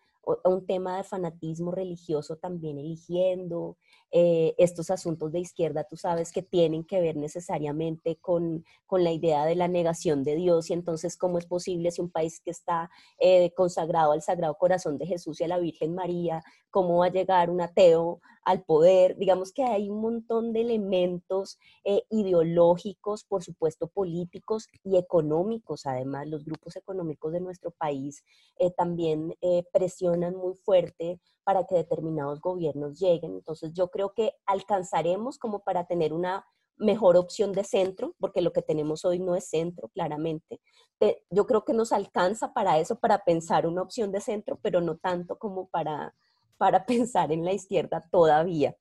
un 0.45 0.65
tema 0.65 0.97
de 0.97 1.03
fanatismo 1.03 1.71
religioso 1.71 2.37
también 2.37 2.77
eligiendo, 2.77 3.77
eh, 4.11 4.53
estos 4.59 4.91
asuntos 4.91 5.31
de 5.31 5.39
izquierda, 5.39 5.85
tú 5.89 5.97
sabes 5.97 6.31
que 6.31 6.43
tienen 6.43 6.83
que 6.83 7.01
ver 7.01 7.15
necesariamente 7.17 8.17
con, 8.17 8.63
con, 8.85 9.03
la 9.03 9.11
idea 9.11 9.43
de 9.45 9.55
la 9.55 9.67
negación 9.67 10.23
de 10.23 10.35
Dios 10.35 10.69
y 10.69 10.73
entonces 10.73 11.17
cómo 11.17 11.39
es 11.39 11.47
posible 11.47 11.89
si 11.89 11.99
un 11.99 12.11
país 12.11 12.39
que 12.39 12.51
está 12.51 12.91
eh, 13.17 13.51
consagrado 13.55 14.11
al 14.11 14.21
Sagrado 14.21 14.55
Corazón 14.55 14.99
de 14.99 15.07
Jesús 15.07 15.41
y 15.41 15.45
a 15.45 15.47
la 15.47 15.57
Virgen 15.57 15.95
María, 15.95 16.43
cómo 16.69 16.99
va 16.99 17.07
a 17.07 17.11
llegar 17.11 17.49
un 17.49 17.61
ateo 17.61 18.21
al 18.45 18.63
poder. 18.63 19.17
Digamos 19.17 19.51
que 19.51 19.63
hay 19.63 19.89
un 19.89 20.01
montón 20.01 20.53
de 20.53 20.61
elementos 20.61 21.59
eh, 21.83 22.03
ideológicos, 22.09 23.23
por 23.23 23.43
supuesto 23.43 23.87
políticos 23.87 24.67
y 24.83 24.97
económicos. 24.97 25.85
Además, 25.85 26.27
los 26.27 26.45
grupos 26.45 26.75
económicos 26.75 27.33
de 27.33 27.41
nuestro 27.41 27.71
país 27.71 28.23
eh, 28.57 28.71
también 28.71 29.35
eh, 29.41 29.63
presionan 29.71 30.35
muy 30.35 30.55
fuerte 30.55 31.19
para 31.43 31.65
que 31.65 31.75
determinados 31.75 32.39
gobiernos 32.39 32.99
lleguen. 32.99 33.33
Entonces, 33.33 33.73
yo 33.73 33.89
creo 33.89 34.13
que 34.13 34.33
alcanzaremos 34.45 35.37
como 35.37 35.59
para 35.59 35.85
tener 35.85 36.13
una 36.13 36.45
mejor 36.77 37.17
opción 37.17 37.51
de 37.51 37.63
centro, 37.63 38.15
porque 38.19 38.41
lo 38.41 38.51
que 38.51 38.61
tenemos 38.61 39.05
hoy 39.05 39.19
no 39.19 39.35
es 39.35 39.47
centro, 39.49 39.89
claramente. 39.89 40.59
Yo 41.29 41.45
creo 41.45 41.65
que 41.65 41.73
nos 41.73 41.91
alcanza 41.91 42.53
para 42.53 42.79
eso, 42.79 42.99
para 42.99 43.23
pensar 43.23 43.67
una 43.67 43.81
opción 43.81 44.11
de 44.11 44.21
centro, 44.21 44.57
pero 44.61 44.81
no 44.81 44.97
tanto 44.97 45.37
como 45.37 45.67
para, 45.67 46.15
para 46.57 46.85
pensar 46.85 47.31
en 47.31 47.43
la 47.43 47.53
izquierda 47.53 48.03
todavía. 48.11 48.75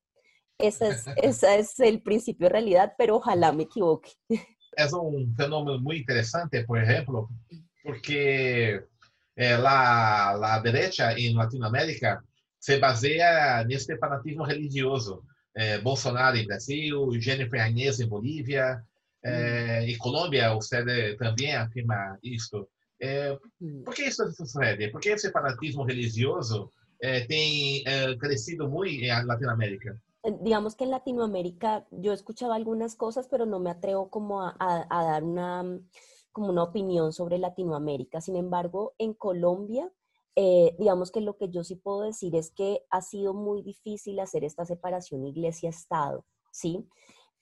Ese 0.59 0.89
es, 0.89 1.05
ese 1.17 1.59
es 1.59 1.81
el 1.81 2.03
principio 2.03 2.47
de 2.47 2.53
realidad, 2.53 2.95
pero 2.97 3.17
ojalá 3.17 3.53
me 3.53 3.65
equivoque. 3.65 4.11
Es 4.77 4.93
un 4.93 5.35
fenómeno 5.37 5.79
muy 5.81 5.99
interesante, 5.99 6.65
por 6.65 6.83
ejemplo, 6.83 7.29
porque 7.83 8.85
eh, 9.37 9.59
la, 9.59 10.37
la 10.41 10.61
derecha 10.63 11.13
en 11.13 11.37
Latinoamérica 11.37 12.25
se 12.59 12.79
basea 12.79 13.61
en 13.63 13.73
este 13.73 13.99
fanatismo 13.99 14.47
religioso. 14.47 15.25
é, 15.55 15.79
Bolsonaro 15.79 16.37
em 16.37 16.47
Brasil, 16.47 17.11
Jennifer 17.21 17.61
Agnès 17.61 18.01
em 18.01 18.09
Bolívia, 18.09 18.83
é, 19.25 19.87
e 19.87 19.97
Colômbia, 19.97 20.53
você 20.55 21.17
também 21.17 21.55
afirma 21.55 22.19
isso. 22.23 22.67
É, 23.01 23.37
por 23.85 23.95
que 23.95 24.03
isso 24.03 24.31
sucede? 24.33 24.89
Por 24.89 25.01
que 25.01 25.11
esse 25.11 25.31
fanatismo 25.31 25.85
religioso 25.85 26.71
é, 27.03 27.27
tem 27.27 27.83
é, 27.87 28.17
crescido 28.17 28.69
muito 28.69 29.05
em 29.05 29.27
Latinoamérica? 29.27 30.01
digamos 30.41 30.77
que 30.77 30.85
en 30.85 30.91
Latinoamérica 30.91 31.85
yo 31.91 32.12
he 32.12 32.15
escuchado 32.15 32.53
algunas 32.53 32.95
cosas, 32.95 33.27
pero 33.27 33.45
no 33.45 33.59
me 33.59 33.71
atrevo 33.71 34.09
como 34.09 34.41
a, 34.41 34.55
a, 34.61 34.87
a, 34.88 35.05
dar 35.05 35.25
una, 35.25 35.81
como 36.31 36.51
una 36.51 36.62
opinión 36.62 37.12
sobre 37.12 37.38
Latinoamérica. 37.38 38.21
Sin 38.21 38.37
embargo, 38.37 38.95
en 38.99 39.15
Colombia 39.15 39.91
eh, 40.35 40.75
digamos 40.79 41.11
que 41.11 41.21
lo 41.21 41.37
que 41.37 41.51
yo 41.51 41.62
sí 41.62 41.77
puedo 41.77 42.03
decir 42.03 42.35
es 42.37 42.51
que 42.51 42.85
ha 42.91 43.03
sido 43.03 43.35
muy 43.35 43.62
difícil 43.62 44.19
hacer 44.21 44.45
esta 44.45 44.65
separación 44.65 45.27
iglesia-estado, 45.27 46.25
¿sí? 46.51 46.88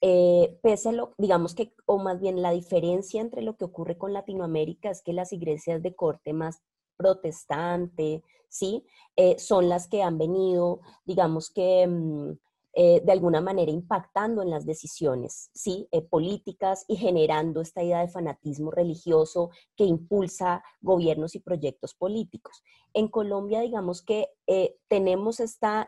Eh, 0.01 0.59
pese 0.62 0.88
a 0.88 0.92
lo, 0.92 1.14
digamos 1.18 1.55
que, 1.55 1.75
o 1.87 1.99
más 1.99 2.20
bien 2.20 2.42
la 2.42 2.51
diferencia 2.51 3.20
entre 3.20 3.42
lo 3.42 3.57
que 3.57 3.66
ocurre 3.66 3.99
con 3.99 4.12
Latinoamérica 4.12 4.90
es 4.90 5.03
que 5.03 5.12
las 5.12 5.33
iglesias 5.33 5.83
de 5.83 5.94
corte 5.94 6.33
más 6.33 6.62
protestante, 7.01 8.23
¿sí? 8.51 8.85
Eh, 9.17 9.39
son 9.39 9.71
las 9.71 9.89
que 9.89 10.03
han 10.03 10.19
venido, 10.19 10.81
digamos 11.07 11.51
que... 11.51 11.87
Mm, 11.87 12.33
eh, 12.73 13.03
de 13.05 13.11
alguna 13.11 13.41
manera 13.41 13.73
impactando 13.73 14.43
en 14.43 14.51
las 14.51 14.65
decisiones 14.65 15.51
¿sí? 15.53 15.89
Eh, 15.91 16.03
políticas 16.03 16.85
y 16.87 16.95
generando 16.95 17.61
esta 17.61 17.83
idea 17.83 17.99
de 17.99 18.07
fanatismo 18.07 18.71
religioso 18.71 19.51
que 19.75 19.83
impulsa 19.83 20.63
gobiernos 20.81 21.35
y 21.35 21.41
proyectos 21.41 21.95
políticos. 21.95 22.63
En 22.95 23.09
Colombia, 23.09 23.61
digamos 23.61 24.03
que 24.03 24.29
eh, 24.53 24.75
tenemos 24.89 25.39
esta, 25.39 25.87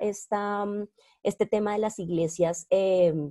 mm, 0.65 0.87
este 1.25 1.47
tema 1.47 1.73
de 1.73 1.81
las 1.81 1.99
iglesias 1.99 2.69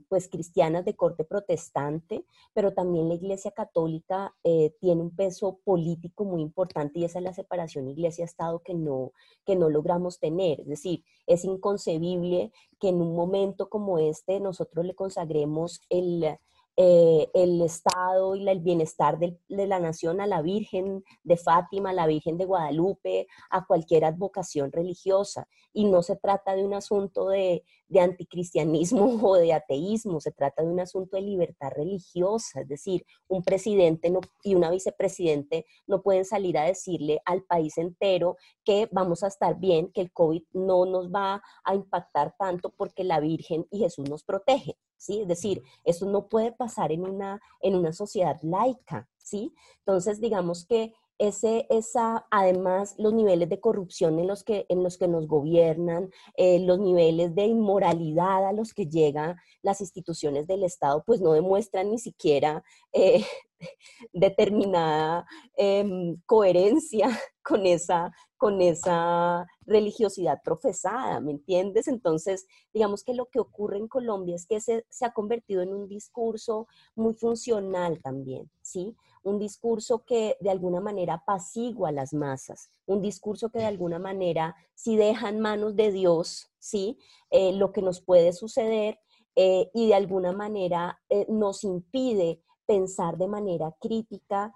pues, 0.09 0.27
cristianas 0.27 0.83
de 0.83 0.97
corte 0.97 1.23
protestante, 1.23 2.25
pero 2.53 2.73
también 2.73 3.07
la 3.07 3.15
iglesia 3.15 3.51
católica 3.51 4.33
tiene 4.79 5.01
un 5.01 5.15
peso 5.15 5.59
político 5.63 6.25
muy 6.25 6.41
importante 6.41 6.99
y 6.99 7.05
esa 7.05 7.19
es 7.19 7.23
la 7.23 7.33
separación 7.33 7.87
iglesia-estado 7.89 8.59
que 8.59 8.73
no, 8.73 9.11
que 9.45 9.55
no 9.55 9.69
logramos 9.69 10.19
tener. 10.19 10.61
Es 10.61 10.67
decir, 10.67 11.03
es 11.27 11.45
inconcebible 11.45 12.51
que 12.79 12.89
en 12.89 13.01
un 13.01 13.15
momento 13.15 13.69
como 13.69 13.99
este 13.99 14.39
nosotros 14.39 14.85
le 14.85 14.95
consagremos 14.95 15.81
el, 15.89 16.37
eh, 16.77 17.29
el 17.33 17.61
Estado 17.61 18.35
y 18.35 18.47
el 18.47 18.59
bienestar 18.59 19.19
de, 19.19 19.37
la 19.47 19.79
nación 19.79 20.21
a 20.21 20.27
la 20.27 20.41
Virgen 20.41 21.03
de 21.23 21.37
Fátima, 21.37 21.89
a 21.89 21.93
la 21.93 22.07
Virgen 22.07 22.37
de 22.37 22.45
Guadalupe, 22.45 23.27
a 23.49 23.65
cualquier 23.65 24.05
advocación 24.05 24.71
religiosa. 24.71 25.47
Y 25.73 25.85
no 25.85 26.01
se 26.01 26.15
trata 26.15 26.55
de 26.55 26.63
un 26.63 26.73
asunto 26.73 27.29
de, 27.29 27.63
de 27.91 27.99
anticristianismo 27.99 29.03
o 29.21 29.35
de 29.35 29.53
ateísmo, 29.53 30.21
se 30.21 30.31
trata 30.31 30.63
de 30.63 30.69
un 30.69 30.79
asunto 30.79 31.17
de 31.17 31.23
libertad 31.23 31.71
religiosa. 31.75 32.61
Es 32.61 32.67
decir, 32.67 33.05
un 33.27 33.43
presidente 33.43 34.11
y 34.43 34.55
una 34.55 34.71
vicepresidente 34.71 35.65
no 35.87 36.01
pueden 36.01 36.25
salir 36.25 36.57
a 36.57 36.63
decirle 36.63 37.21
al 37.25 37.43
país 37.43 37.77
entero 37.77 38.37
que 38.63 38.87
vamos 38.91 39.23
a 39.23 39.27
estar 39.27 39.59
bien, 39.59 39.91
que 39.91 40.01
el 40.01 40.11
COVID 40.11 40.43
no 40.53 40.85
nos 40.85 41.11
va 41.11 41.41
a 41.63 41.75
impactar 41.75 42.33
tanto 42.39 42.69
porque 42.69 43.03
la 43.03 43.19
Virgen 43.19 43.67
y 43.69 43.79
Jesús 43.79 44.09
nos 44.09 44.23
protegen. 44.23 44.75
¿sí? 44.95 45.21
Es 45.21 45.27
decir, 45.27 45.61
eso 45.83 46.05
no 46.05 46.29
puede 46.29 46.53
pasar 46.53 46.91
en 46.91 47.01
una, 47.01 47.41
en 47.59 47.75
una 47.75 47.91
sociedad 47.91 48.37
laica, 48.41 49.09
¿sí? 49.17 49.53
Entonces, 49.79 50.21
digamos 50.21 50.65
que 50.65 50.93
ese, 51.21 51.67
esa, 51.69 52.25
además, 52.31 52.95
los 52.97 53.13
niveles 53.13 53.47
de 53.47 53.59
corrupción 53.59 54.17
en 54.17 54.25
los 54.25 54.43
que, 54.43 54.65
en 54.69 54.81
los 54.81 54.97
que 54.97 55.07
nos 55.07 55.27
gobiernan, 55.27 56.09
eh, 56.35 56.59
los 56.59 56.79
niveles 56.79 57.35
de 57.35 57.45
inmoralidad 57.45 58.47
a 58.47 58.53
los 58.53 58.73
que 58.73 58.87
llegan 58.87 59.35
las 59.61 59.81
instituciones 59.81 60.47
del 60.47 60.63
Estado, 60.63 61.03
pues 61.05 61.21
no 61.21 61.33
demuestran 61.33 61.91
ni 61.91 61.99
siquiera 61.99 62.63
eh, 62.91 63.23
determinada 64.13 65.27
em, 65.55 66.17
coherencia 66.25 67.07
con 67.43 67.67
esa, 67.67 68.11
con 68.37 68.59
esa 68.59 69.45
religiosidad 69.67 70.41
profesada, 70.43 71.19
¿me 71.19 71.33
entiendes? 71.33 71.87
Entonces, 71.87 72.47
digamos 72.73 73.03
que 73.03 73.13
lo 73.13 73.27
que 73.27 73.39
ocurre 73.39 73.77
en 73.77 73.87
Colombia 73.87 74.35
es 74.35 74.47
que 74.47 74.59
se, 74.59 74.87
se 74.89 75.05
ha 75.05 75.13
convertido 75.13 75.61
en 75.61 75.71
un 75.71 75.87
discurso 75.87 76.67
muy 76.95 77.13
funcional 77.13 78.01
también, 78.01 78.49
¿sí? 78.63 78.95
Un 79.23 79.39
discurso 79.39 80.03
que 80.05 80.37
de 80.39 80.49
alguna 80.49 80.79
manera 80.79 81.15
apacigua 81.15 81.89
a 81.89 81.91
las 81.91 82.13
masas, 82.13 82.71
un 82.85 83.01
discurso 83.01 83.49
que 83.49 83.59
de 83.59 83.65
alguna 83.65 83.99
manera, 83.99 84.55
si 84.73 84.95
deja 84.95 85.29
en 85.29 85.39
manos 85.39 85.75
de 85.75 85.91
Dios, 85.91 86.51
¿sí? 86.59 86.97
Eh, 87.29 87.53
lo 87.53 87.71
que 87.71 87.81
nos 87.81 88.01
puede 88.01 88.33
suceder 88.33 88.99
eh, 89.35 89.69
y 89.73 89.87
de 89.87 89.95
alguna 89.95 90.31
manera 90.31 90.99
eh, 91.09 91.25
nos 91.29 91.63
impide 91.63 92.41
pensar 92.65 93.17
de 93.17 93.27
manera 93.27 93.75
crítica 93.79 94.55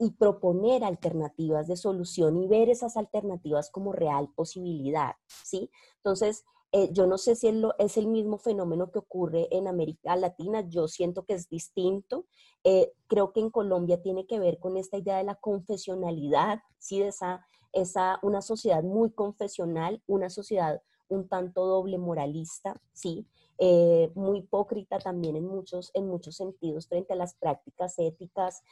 y 0.00 0.12
proponer 0.12 0.84
alternativas 0.84 1.66
de 1.66 1.76
solución 1.76 2.38
y 2.38 2.48
ver 2.48 2.70
esas 2.70 2.96
alternativas 2.96 3.70
como 3.70 3.92
real 3.92 4.30
posibilidad, 4.34 5.16
¿sí? 5.44 5.70
Entonces, 5.98 6.46
eh, 6.76 6.90
yo 6.92 7.06
no 7.06 7.16
sé 7.16 7.36
si 7.36 7.48
es, 7.78 7.96
el 7.96 8.06
mismo 8.06 8.36
fenómeno 8.36 8.90
que 8.90 8.98
ocurre 8.98 9.48
en 9.50 9.66
América 9.66 10.14
Latina, 10.14 10.60
yo 10.68 10.88
siento 10.88 11.24
que 11.24 11.32
es 11.32 11.48
distinto. 11.48 12.26
Eh, 12.64 12.92
creo 13.06 13.32
que 13.32 13.40
en 13.40 13.48
Colombia 13.48 14.02
tiene 14.02 14.26
que 14.26 14.38
ver 14.38 14.58
con 14.58 14.76
esta 14.76 14.98
idea 14.98 15.16
de 15.16 15.24
la 15.24 15.36
confesionalidad, 15.36 16.60
¿sí? 16.78 17.00
esa, 17.00 17.46
esa, 17.72 18.18
una 18.20 18.42
sociedad 18.42 18.82
muy 18.82 19.10
confesional, 19.10 20.02
una 20.06 20.28
sociedad 20.28 20.82
un 21.08 21.28
tanto 21.28 21.64
doble 21.64 21.96
moralista, 21.96 22.78
¿sí? 22.92 23.26
Eh, 23.56 24.10
muy 24.14 24.40
hipócrita 24.40 24.98
también 24.98 25.36
en 25.36 25.46
muchos, 25.46 25.90
en 25.94 26.06
muchos 26.06 26.36
sentidos 26.36 26.88
frente 26.88 27.14
a 27.14 27.16
las 27.16 27.36
prácticas 27.36 27.98
éticas 27.98 28.62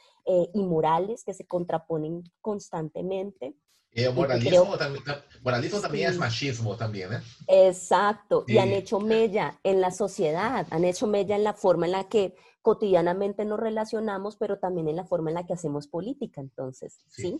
y 0.53 0.61
morales 0.61 1.23
que 1.23 1.33
se 1.33 1.47
contraponen 1.47 2.23
constantemente. 2.39 3.55
El 3.95 4.13
moralismo, 4.13 4.77
también, 4.77 5.03
moralismo 5.41 5.79
también 5.79 6.09
es 6.11 6.17
machismo 6.17 6.75
también, 6.75 7.13
¿eh? 7.13 7.21
Exacto, 7.47 8.43
y 8.45 8.57
han 8.57 8.69
hecho 8.69 8.99
mella 8.99 9.57
en 9.63 9.79
la 9.79 9.89
sociedad, 9.89 10.67
han 10.69 10.83
hecho 10.83 11.07
mella 11.07 11.37
en 11.37 11.45
la 11.45 11.53
forma 11.53 11.85
en 11.85 11.93
la 11.93 12.09
que 12.09 12.35
cotidianamente 12.61 13.45
nos 13.45 13.57
relacionamos, 13.57 14.35
pero 14.35 14.59
también 14.59 14.89
en 14.89 14.97
la 14.97 15.05
forma 15.05 15.29
en 15.29 15.35
la 15.35 15.45
que 15.45 15.53
hacemos 15.53 15.87
política, 15.87 16.41
entonces, 16.41 16.97
¿sí? 17.07 17.39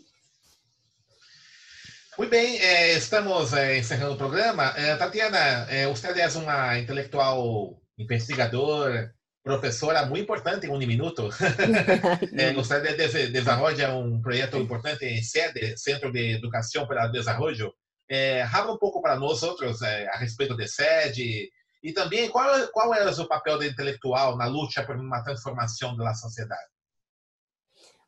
Muy 2.17 2.27
bien, 2.27 2.45
eh, 2.45 2.93
estamos 2.93 3.51
eh, 3.51 3.77
encerrando 3.77 4.13
el 4.13 4.17
programa. 4.17 4.73
Eh, 4.77 4.95
Tatiana, 4.97 5.67
eh, 5.69 5.85
usted 5.85 6.15
es 6.15 6.37
una 6.37 6.79
intelectual 6.79 7.75
investigadora, 7.97 9.13
professora 9.45 10.07
muito 10.07 10.23
importante 10.23 10.65
em 10.65 10.71
um 10.71 10.77
minuto. 10.79 11.29
é, 12.35 12.51
usted 12.57 12.97
desenvolve 13.31 13.85
um 13.85 14.19
projeto 14.19 14.57
importante 14.57 15.05
em 15.05 15.21
SEDE, 15.21 15.77
Centro 15.77 16.11
de 16.11 16.33
Educação 16.33 16.87
para 16.87 17.05
o 17.05 17.11
Desenvolvimento. 17.11 17.71
É, 18.09 18.41
habla 18.41 18.73
um 18.73 18.77
pouco 18.77 19.01
para 19.01 19.19
nós 19.19 19.43
outros 19.43 19.83
é, 19.83 20.07
a 20.07 20.17
respeito 20.17 20.55
de 20.55 20.67
SEDE 20.67 21.51
e 21.83 21.93
também 21.93 22.29
qual, 22.29 22.67
qual 22.69 22.93
é 22.95 23.07
o 23.07 23.27
papel 23.27 23.59
do 23.59 23.65
intelectual 23.65 24.35
na 24.35 24.47
luta 24.47 24.83
por 24.83 24.95
uma 24.95 25.23
transformação 25.23 25.95
da 25.95 26.13
sociedade. 26.15 26.69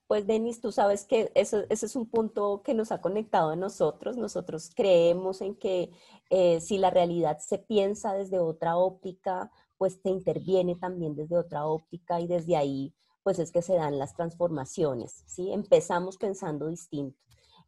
Pues 0.07 0.25
Denis, 0.25 0.61
tú 0.61 0.71
sabes 0.71 1.05
que 1.05 1.31
eso, 1.35 1.65
ese 1.69 1.85
es 1.85 1.95
un 1.95 2.09
punto 2.09 2.61
que 2.63 2.73
nos 2.73 2.91
ha 2.91 3.01
conectado 3.01 3.51
a 3.51 3.55
nosotros. 3.57 4.15
Nosotros 4.15 4.71
creemos 4.73 5.41
en 5.41 5.55
que 5.55 5.91
eh, 6.29 6.61
si 6.61 6.77
la 6.77 6.89
realidad 6.89 7.39
se 7.39 7.57
piensa 7.57 8.13
desde 8.13 8.39
otra 8.39 8.77
óptica, 8.77 9.51
pues 9.77 10.01
te 10.01 10.09
interviene 10.09 10.75
también 10.75 11.15
desde 11.15 11.37
otra 11.37 11.65
óptica 11.65 12.19
y 12.19 12.27
desde 12.27 12.55
ahí 12.55 12.93
pues 13.23 13.39
es 13.39 13.51
que 13.51 13.61
se 13.61 13.75
dan 13.75 13.99
las 13.99 14.15
transformaciones, 14.15 15.23
¿sí? 15.25 15.51
Empezamos 15.51 16.15
pensando 16.15 16.67
distinto. 16.67 17.19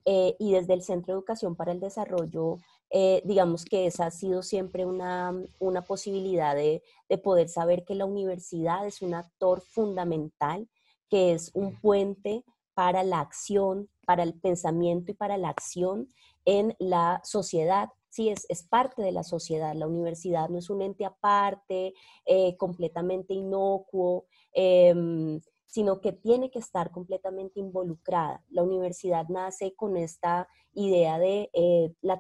Eh, 0.06 0.38
y 0.40 0.54
desde 0.54 0.74
el 0.74 0.82
Centro 0.82 1.14
de 1.14 1.20
Educación 1.20 1.58
para 1.58 1.74
el 1.74 1.82
Desarrollo 1.82 2.58
eh, 2.92 3.22
digamos 3.24 3.66
que 3.66 3.86
esa 3.86 4.08
ha 4.08 4.12
sido 4.12 4.42
siempre 4.42 4.84
una, 4.86 5.34
una 5.60 5.84
posibilidad 5.84 6.56
de, 6.56 6.82
de, 7.08 7.18
poder 7.20 7.48
saber 7.48 7.86
que 7.86 7.94
la 7.94 8.06
universidad 8.06 8.88
es 8.88 9.04
un 9.04 9.14
actor 9.14 9.62
fundamental, 9.62 10.68
que 11.08 11.34
es 11.34 11.52
un 11.54 11.80
puente 11.80 12.44
para 12.74 13.04
la 13.04 13.20
acción, 13.20 13.90
para 14.08 14.24
el 14.24 14.34
pensamiento 14.34 15.12
y 15.12 15.14
para 15.14 15.38
la 15.38 15.50
acción 15.50 16.08
en 16.46 16.76
la 16.80 17.22
sociedad. 17.24 17.90
Sí, 18.10 18.30
es, 18.30 18.46
es 18.50 18.64
parte 18.64 19.02
de 19.02 19.12
la 19.12 19.24
sociedad. 19.24 19.74
La 19.76 19.88
universidad 19.88 20.50
no 20.50 20.58
es 20.58 20.70
un 20.70 20.82
ente 20.82 21.06
aparte, 21.06 21.94
eh, 22.26 22.58
completamente 22.58 23.34
inocuo. 23.34 24.26
Em, 24.54 25.40
sino 25.70 26.02
que 26.02 26.12
tiene 26.12 26.50
que 26.50 26.58
estar 26.58 26.90
completamente 26.90 27.60
involucrada. 27.60 28.44
La 28.50 28.64
universidad 28.64 29.28
nace 29.30 29.76
con 29.76 29.98
esta 29.98 30.48
idea 30.74 31.20
de, 31.20 31.52
eh, 31.54 31.94
la 32.02 32.20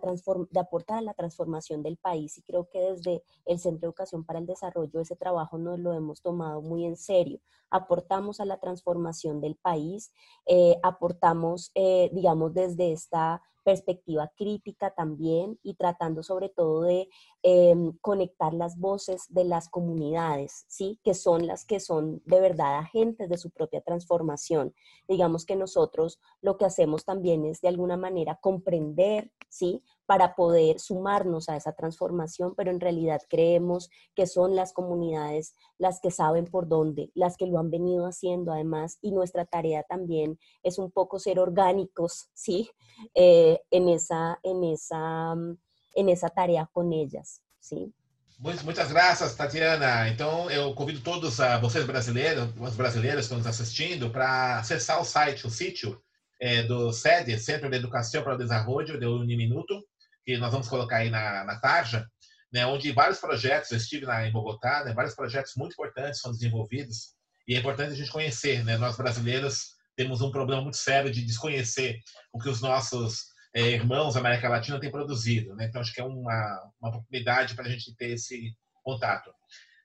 de 0.51 0.59
aportar 0.59 0.99
a 0.99 1.01
la 1.01 1.15
transformación 1.15 1.81
del 1.81 1.97
país 1.97 2.37
y 2.37 2.43
creo 2.43 2.69
que 2.69 2.79
desde 2.79 3.23
el 3.45 3.57
Centro 3.57 3.81
de 3.81 3.87
Educación 3.87 4.23
para 4.23 4.37
el 4.37 4.45
Desarrollo 4.45 4.99
ese 4.99 5.15
trabajo 5.15 5.57
nos 5.57 5.79
lo 5.79 5.93
hemos 5.93 6.21
tomado 6.21 6.61
muy 6.61 6.85
en 6.85 6.95
serio. 6.95 7.39
Aportamos 7.71 8.39
a 8.39 8.45
la 8.45 8.59
transformación 8.59 9.41
del 9.41 9.55
país, 9.55 10.11
eh, 10.45 10.77
aportamos, 10.83 11.71
eh, 11.73 12.11
digamos, 12.13 12.53
desde 12.53 12.91
esta 12.91 13.41
perspectiva 13.69 14.31
crítica 14.35 14.95
también 14.95 15.59
y 15.61 15.75
tratando 15.75 16.23
sobre 16.23 16.49
todo 16.49 16.81
de 16.81 17.07
em, 17.43 17.93
conectar 18.01 18.51
las 18.51 18.79
voces 18.79 19.25
de 19.29 19.43
las 19.43 19.69
comunidades, 19.69 20.65
¿sí? 20.67 20.99
Que 21.03 21.13
son 21.13 21.45
las 21.45 21.65
que 21.65 21.79
son 21.79 22.23
de 22.25 22.41
verdad 22.41 22.79
agentes 22.79 23.29
de 23.29 23.37
su 23.37 23.51
propia 23.51 23.81
transformación. 23.81 24.73
Digamos 25.07 25.45
que 25.45 25.55
nosotros 25.55 26.19
lo 26.41 26.57
que 26.57 26.65
hacemos 26.65 27.05
también 27.05 27.45
es 27.45 27.61
de 27.61 27.67
alguna 27.67 27.95
manera 27.95 28.39
comprender, 28.41 29.31
¿sí? 29.49 29.83
Para 30.09 30.33
poder 30.33 30.79
sumarnos 30.79 31.49
a 31.49 31.55
esa 31.55 31.73
transformación, 31.73 32.55
pero 32.57 32.71
en 32.71 32.79
realidad 32.79 33.21
creemos 33.29 33.91
que 34.15 34.25
son 34.25 34.55
las 34.55 34.73
comunidades 34.73 35.53
las 35.77 35.99
que 36.01 36.09
saben 36.09 36.45
por 36.45 36.67
dónde, 36.67 37.11
las 37.13 37.37
que 37.37 37.45
lo 37.45 37.59
han 37.59 37.69
venido 37.69 38.07
haciendo 38.07 38.51
además, 38.51 38.97
y 39.01 39.11
nuestra 39.11 39.45
tarea 39.45 39.83
también 39.83 40.39
es 40.63 40.79
un 40.79 40.89
poco 40.89 41.19
ser 41.19 41.37
orgánicos, 41.37 42.31
¿sí? 42.33 42.71
Eh, 43.13 43.61
en, 43.69 43.87
esa, 43.87 44.39
en, 44.41 44.63
esa, 44.63 45.35
en 45.93 46.09
esa 46.09 46.29
tarea 46.29 46.67
con 46.73 46.91
ellas, 46.91 47.43
¿sí? 47.59 47.93
Muitas 48.39 48.91
graças, 48.91 49.35
Tatiana. 49.35 50.09
Então, 50.09 50.49
eu 50.49 50.73
convido 50.73 51.01
todos 51.01 51.39
a 51.39 51.59
vocês 51.59 51.85
brasileiros, 51.85 52.49
os 52.59 52.75
brasileiros 52.75 53.19
que 53.19 53.25
estão 53.25 53.37
nos 53.37 53.45
assistindo, 53.45 54.09
para 54.09 54.57
acessar 54.57 54.99
o 54.99 55.05
site, 55.05 55.45
o 55.45 55.51
sítio 55.51 56.01
é, 56.41 56.63
do 56.63 56.91
SEDE, 56.91 57.37
Centro 57.37 57.69
de 57.69 57.77
Educação 57.77 58.23
para 58.23 58.33
o 58.33 58.37
Desenvolvimento 58.39 58.99
de 58.99 59.05
Uniminuto, 59.05 59.83
que 60.29 60.37
nós 60.37 60.51
vamos 60.51 60.67
colocar 60.67 60.97
aí 60.97 61.09
na, 61.09 61.43
na 61.43 61.59
tarja, 61.59 62.07
né, 62.53 62.63
onde 62.63 62.91
vários 62.91 63.17
projetos, 63.17 63.71
eu 63.71 63.77
estive 63.77 64.05
na, 64.05 64.27
em 64.27 64.31
Bogotá, 64.31 64.83
né, 64.83 64.93
vários 64.93 65.15
projetos 65.15 65.53
muito 65.57 65.73
importantes 65.73 66.21
são 66.21 66.31
desenvolvidos, 66.31 67.15
e 67.47 67.55
é 67.55 67.59
importante 67.59 67.93
a 67.93 67.95
gente 67.95 68.11
conhecer, 68.11 68.63
né, 68.63 68.77
nós 68.77 68.95
brasileiros 68.95 69.75
temos 69.95 70.21
um 70.21 70.31
problema 70.31 70.61
muito 70.61 70.77
sério 70.77 71.11
de 71.11 71.25
desconhecer 71.25 71.97
o 72.31 72.37
que 72.37 72.47
os 72.47 72.61
nossos 72.61 73.25
é, 73.55 73.61
irmãos 73.61 74.13
da 74.13 74.19
América 74.19 74.47
Latina 74.47 74.79
têm 74.79 74.91
produzido, 74.91 75.55
né, 75.55 75.65
então 75.65 75.81
acho 75.81 75.91
que 75.91 75.99
é 75.99 76.03
uma, 76.03 76.71
uma 76.79 76.89
oportunidade 76.89 77.55
para 77.55 77.65
a 77.65 77.69
gente 77.69 77.95
ter 77.95 78.11
esse 78.11 78.55
contato. 78.83 79.31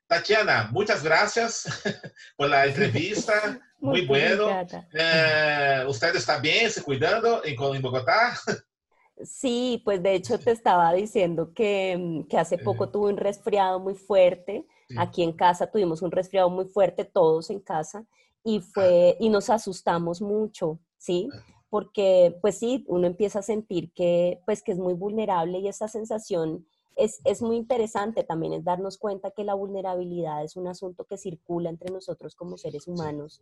Tatiana, 0.07 0.69
muchas 0.71 1.01
gracias 1.01 1.63
por 2.37 2.47
la 2.47 2.67
entrevista. 2.67 3.59
Muy, 3.79 4.05
bueno. 4.05 4.67
Eh, 4.93 5.83
¿Usted 5.87 6.15
está 6.15 6.37
bien, 6.37 6.69
se 6.69 6.83
cuidando 6.83 7.43
en, 7.43 7.55
en 7.59 7.81
Bogotá? 7.81 8.39
Sí, 9.23 9.81
pues 9.85 10.03
de 10.03 10.13
hecho 10.15 10.37
te 10.39 10.51
estaba 10.51 10.91
diciendo 10.93 11.53
que, 11.53 11.97
mm, 11.97 12.23
que 12.27 12.37
hace 12.37 12.57
poco 12.57 12.89
tuve 12.89 13.11
un 13.11 13.17
resfriado 13.17 13.79
muy 13.79 13.95
fuerte. 13.95 14.65
Aquí 14.97 15.23
en 15.23 15.31
casa 15.31 15.71
tuvimos 15.71 16.01
un 16.01 16.11
resfriado 16.11 16.49
muy 16.49 16.65
fuerte, 16.65 17.05
todos 17.05 17.49
en 17.49 17.59
casa, 17.59 18.05
y 18.43 18.59
fue, 18.59 19.17
y 19.19 19.29
nos 19.29 19.49
asustamos 19.49 20.21
mucho, 20.21 20.79
¿sí? 20.97 21.29
Porque, 21.69 22.37
pues 22.41 22.59
sí, 22.59 22.85
uno 22.87 23.07
empieza 23.07 23.39
a 23.39 23.41
sentir 23.41 23.91
que, 23.93 24.41
pues, 24.45 24.61
que 24.61 24.73
es 24.73 24.77
muy 24.77 24.93
vulnerable 24.93 25.59
y 25.59 25.67
esa 25.67 25.87
sensación 25.87 26.67
es, 26.95 27.21
es, 27.23 27.41
muy 27.41 27.57
interesante 27.57 28.23
también 28.23 28.53
es 28.53 28.63
darnos 28.63 28.97
cuenta 28.97 29.31
que 29.31 29.43
la 29.43 29.53
vulnerabilidad 29.53 30.43
es 30.43 30.55
un 30.55 30.67
asunto 30.67 31.05
que 31.05 31.17
circula 31.17 31.69
entre 31.69 31.91
nosotros 31.91 32.35
como 32.35 32.57
seres 32.57 32.87
humanos 32.87 33.41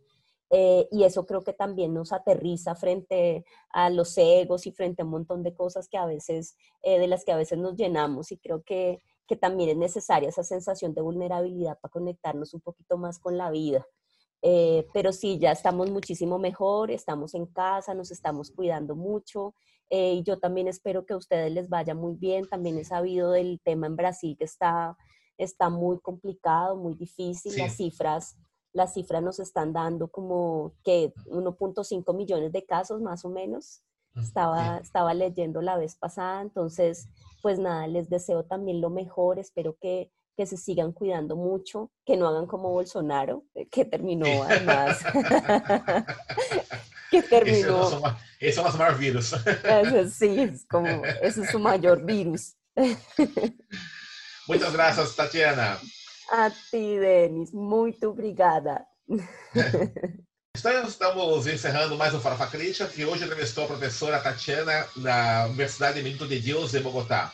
eh, 0.50 0.86
y 0.90 1.04
eso 1.04 1.26
creo 1.26 1.42
que 1.42 1.52
también 1.52 1.94
nos 1.94 2.12
aterriza 2.12 2.74
frente 2.74 3.44
a 3.70 3.90
los 3.90 4.16
egos 4.18 4.66
y 4.66 4.72
frente 4.72 5.02
a 5.02 5.04
un 5.04 5.10
montón 5.10 5.42
de 5.42 5.54
cosas 5.54 5.88
que 5.88 5.96
a 5.96 6.06
veces, 6.06 6.56
eh, 6.82 6.98
de 6.98 7.08
las 7.08 7.24
que 7.24 7.32
a 7.32 7.36
veces 7.36 7.58
nos 7.58 7.76
llenamos 7.76 8.30
y 8.30 8.38
creo 8.38 8.62
que, 8.62 9.00
que 9.26 9.36
también 9.36 9.70
es 9.70 9.76
necesaria 9.76 10.28
esa 10.28 10.44
sensación 10.44 10.94
de 10.94 11.00
vulnerabilidad 11.00 11.78
para 11.80 11.90
conectarnos 11.90 12.54
un 12.54 12.60
poquito 12.60 12.98
más 12.98 13.18
con 13.18 13.36
la 13.36 13.50
vida. 13.50 13.86
Eh, 14.42 14.86
pero 14.92 15.12
sí, 15.12 15.38
ya 15.38 15.52
estamos 15.52 15.90
muchísimo 15.90 16.38
mejor, 16.38 16.90
estamos 16.90 17.34
en 17.34 17.46
casa, 17.46 17.94
nos 17.94 18.10
estamos 18.10 18.50
cuidando 18.50 18.94
mucho 18.94 19.54
y 19.94 20.22
yo 20.22 20.38
también 20.38 20.68
espero 20.68 21.06
que 21.06 21.14
a 21.14 21.16
ustedes 21.16 21.52
les 21.52 21.68
vaya 21.68 21.94
muy 21.94 22.16
bien. 22.16 22.48
También 22.48 22.78
he 22.78 22.84
sabido 22.84 23.30
del 23.30 23.60
tema 23.62 23.86
en 23.86 23.96
Brasil 23.96 24.36
que 24.38 24.44
está, 24.44 24.96
está 25.38 25.70
muy 25.70 25.98
complicado, 26.00 26.76
muy 26.76 26.94
difícil, 26.94 27.56
las 27.56 27.76
cifras 27.76 28.36
las 28.74 28.92
cifras 28.92 29.22
nos 29.22 29.38
están 29.38 29.72
dando 29.72 30.08
como 30.08 30.72
que 30.84 31.14
1.5 31.26 32.14
millones 32.14 32.52
de 32.52 32.66
casos 32.66 33.00
más 33.00 33.24
o 33.24 33.30
menos. 33.30 33.82
Estaba, 34.16 34.78
estaba 34.78 35.12
leyendo 35.12 35.60
la 35.60 35.76
vez 35.76 35.96
pasada, 35.96 36.40
entonces, 36.40 37.08
pues 37.42 37.58
nada, 37.58 37.88
les 37.88 38.08
deseo 38.08 38.44
también 38.44 38.80
lo 38.80 38.88
mejor, 38.88 39.40
espero 39.40 39.76
que, 39.80 40.12
que 40.36 40.46
se 40.46 40.56
sigan 40.56 40.92
cuidando 40.92 41.34
mucho, 41.34 41.90
que 42.04 42.16
no 42.16 42.28
hagan 42.28 42.46
como 42.46 42.70
Bolsonaro, 42.70 43.42
eh, 43.56 43.66
que 43.68 43.84
terminó 43.84 44.26
además. 44.44 44.98
que 47.14 47.28
terminó. 47.28 47.86
Ese 48.40 48.60
es 48.60 48.74
el 48.74 48.94
virus. 48.96 49.32
Ese, 49.32 50.10
sí, 50.10 50.40
es 50.40 50.66
como, 50.68 51.04
ese 51.22 51.42
es 51.42 51.50
su 51.50 51.58
mayor 51.58 52.04
virus. 52.04 52.54
Muchas 54.48 54.72
gracias, 54.72 55.14
Tatiana. 55.14 55.78
A 56.30 56.50
ti, 56.70 56.96
Denis. 56.96 57.52
Muito 57.52 58.10
obrigada. 58.10 58.86
Estamos 60.54 61.46
encerrando 61.46 61.96
mais 61.96 62.14
um 62.14 62.20
Farofa 62.20 62.46
Crítica, 62.46 62.86
que 62.86 63.04
hoje 63.04 63.24
entrevistou 63.24 63.64
a 63.64 63.68
professora 63.68 64.20
Tatiana 64.20 64.86
da 64.96 65.46
Universidade 65.46 66.02
Minuto 66.02 66.26
de 66.26 66.38
Deus 66.40 66.72
de 66.72 66.80
Bogotá. 66.80 67.32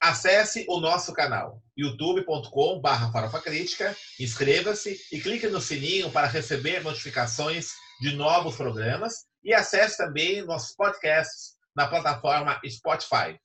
Acesse 0.00 0.64
o 0.68 0.80
nosso 0.80 1.12
canal 1.12 1.60
youtube.com.br 1.76 3.12
Farofa 3.12 3.40
Crítica, 3.40 3.96
inscreva-se 4.18 4.98
e 5.10 5.20
clique 5.20 5.48
no 5.48 5.60
sininho 5.60 6.10
para 6.10 6.28
receber 6.28 6.82
notificações 6.82 7.72
de 8.00 8.14
novos 8.16 8.56
programas 8.56 9.26
e 9.42 9.52
acesse 9.52 9.96
também 9.96 10.44
nossos 10.44 10.74
podcasts 10.74 11.54
na 11.74 11.86
plataforma 11.86 12.60
Spotify. 12.68 13.38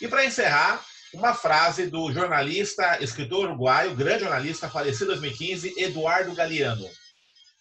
E 0.00 0.08
para 0.08 0.24
encerrar, 0.24 0.84
uma 1.14 1.34
frase 1.34 1.86
do 1.86 2.12
jornalista, 2.12 3.02
escritor 3.02 3.46
uruguaio, 3.46 3.94
grande 3.94 4.24
jornalista, 4.24 4.68
falecido 4.68 5.12
em 5.12 5.20
2015, 5.20 5.74
Eduardo 5.78 6.34
Galeano. 6.34 6.88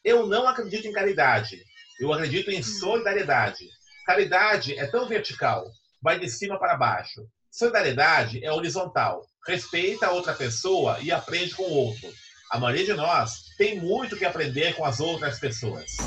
Eu 0.03 0.27
não 0.27 0.47
acredito 0.47 0.87
em 0.87 0.91
caridade, 0.91 1.63
eu 1.99 2.11
acredito 2.11 2.51
em 2.51 2.61
solidariedade. 2.61 3.65
Caridade 4.05 4.77
é 4.77 4.85
tão 4.87 5.07
vertical, 5.07 5.65
vai 6.01 6.19
de 6.19 6.29
cima 6.29 6.59
para 6.59 6.75
baixo. 6.75 7.25
Solidariedade 7.49 8.43
é 8.43 8.51
horizontal, 8.51 9.25
respeita 9.47 10.07
a 10.07 10.11
outra 10.11 10.33
pessoa 10.33 10.99
e 10.99 11.11
aprende 11.11 11.55
com 11.55 11.63
o 11.63 11.73
outro. 11.73 12.13
A 12.51 12.59
maioria 12.59 12.85
de 12.85 12.93
nós 12.93 13.45
tem 13.57 13.79
muito 13.79 14.15
que 14.15 14.25
aprender 14.25 14.75
com 14.75 14.85
as 14.85 14.99
outras 14.99 15.39
pessoas. 15.39 15.97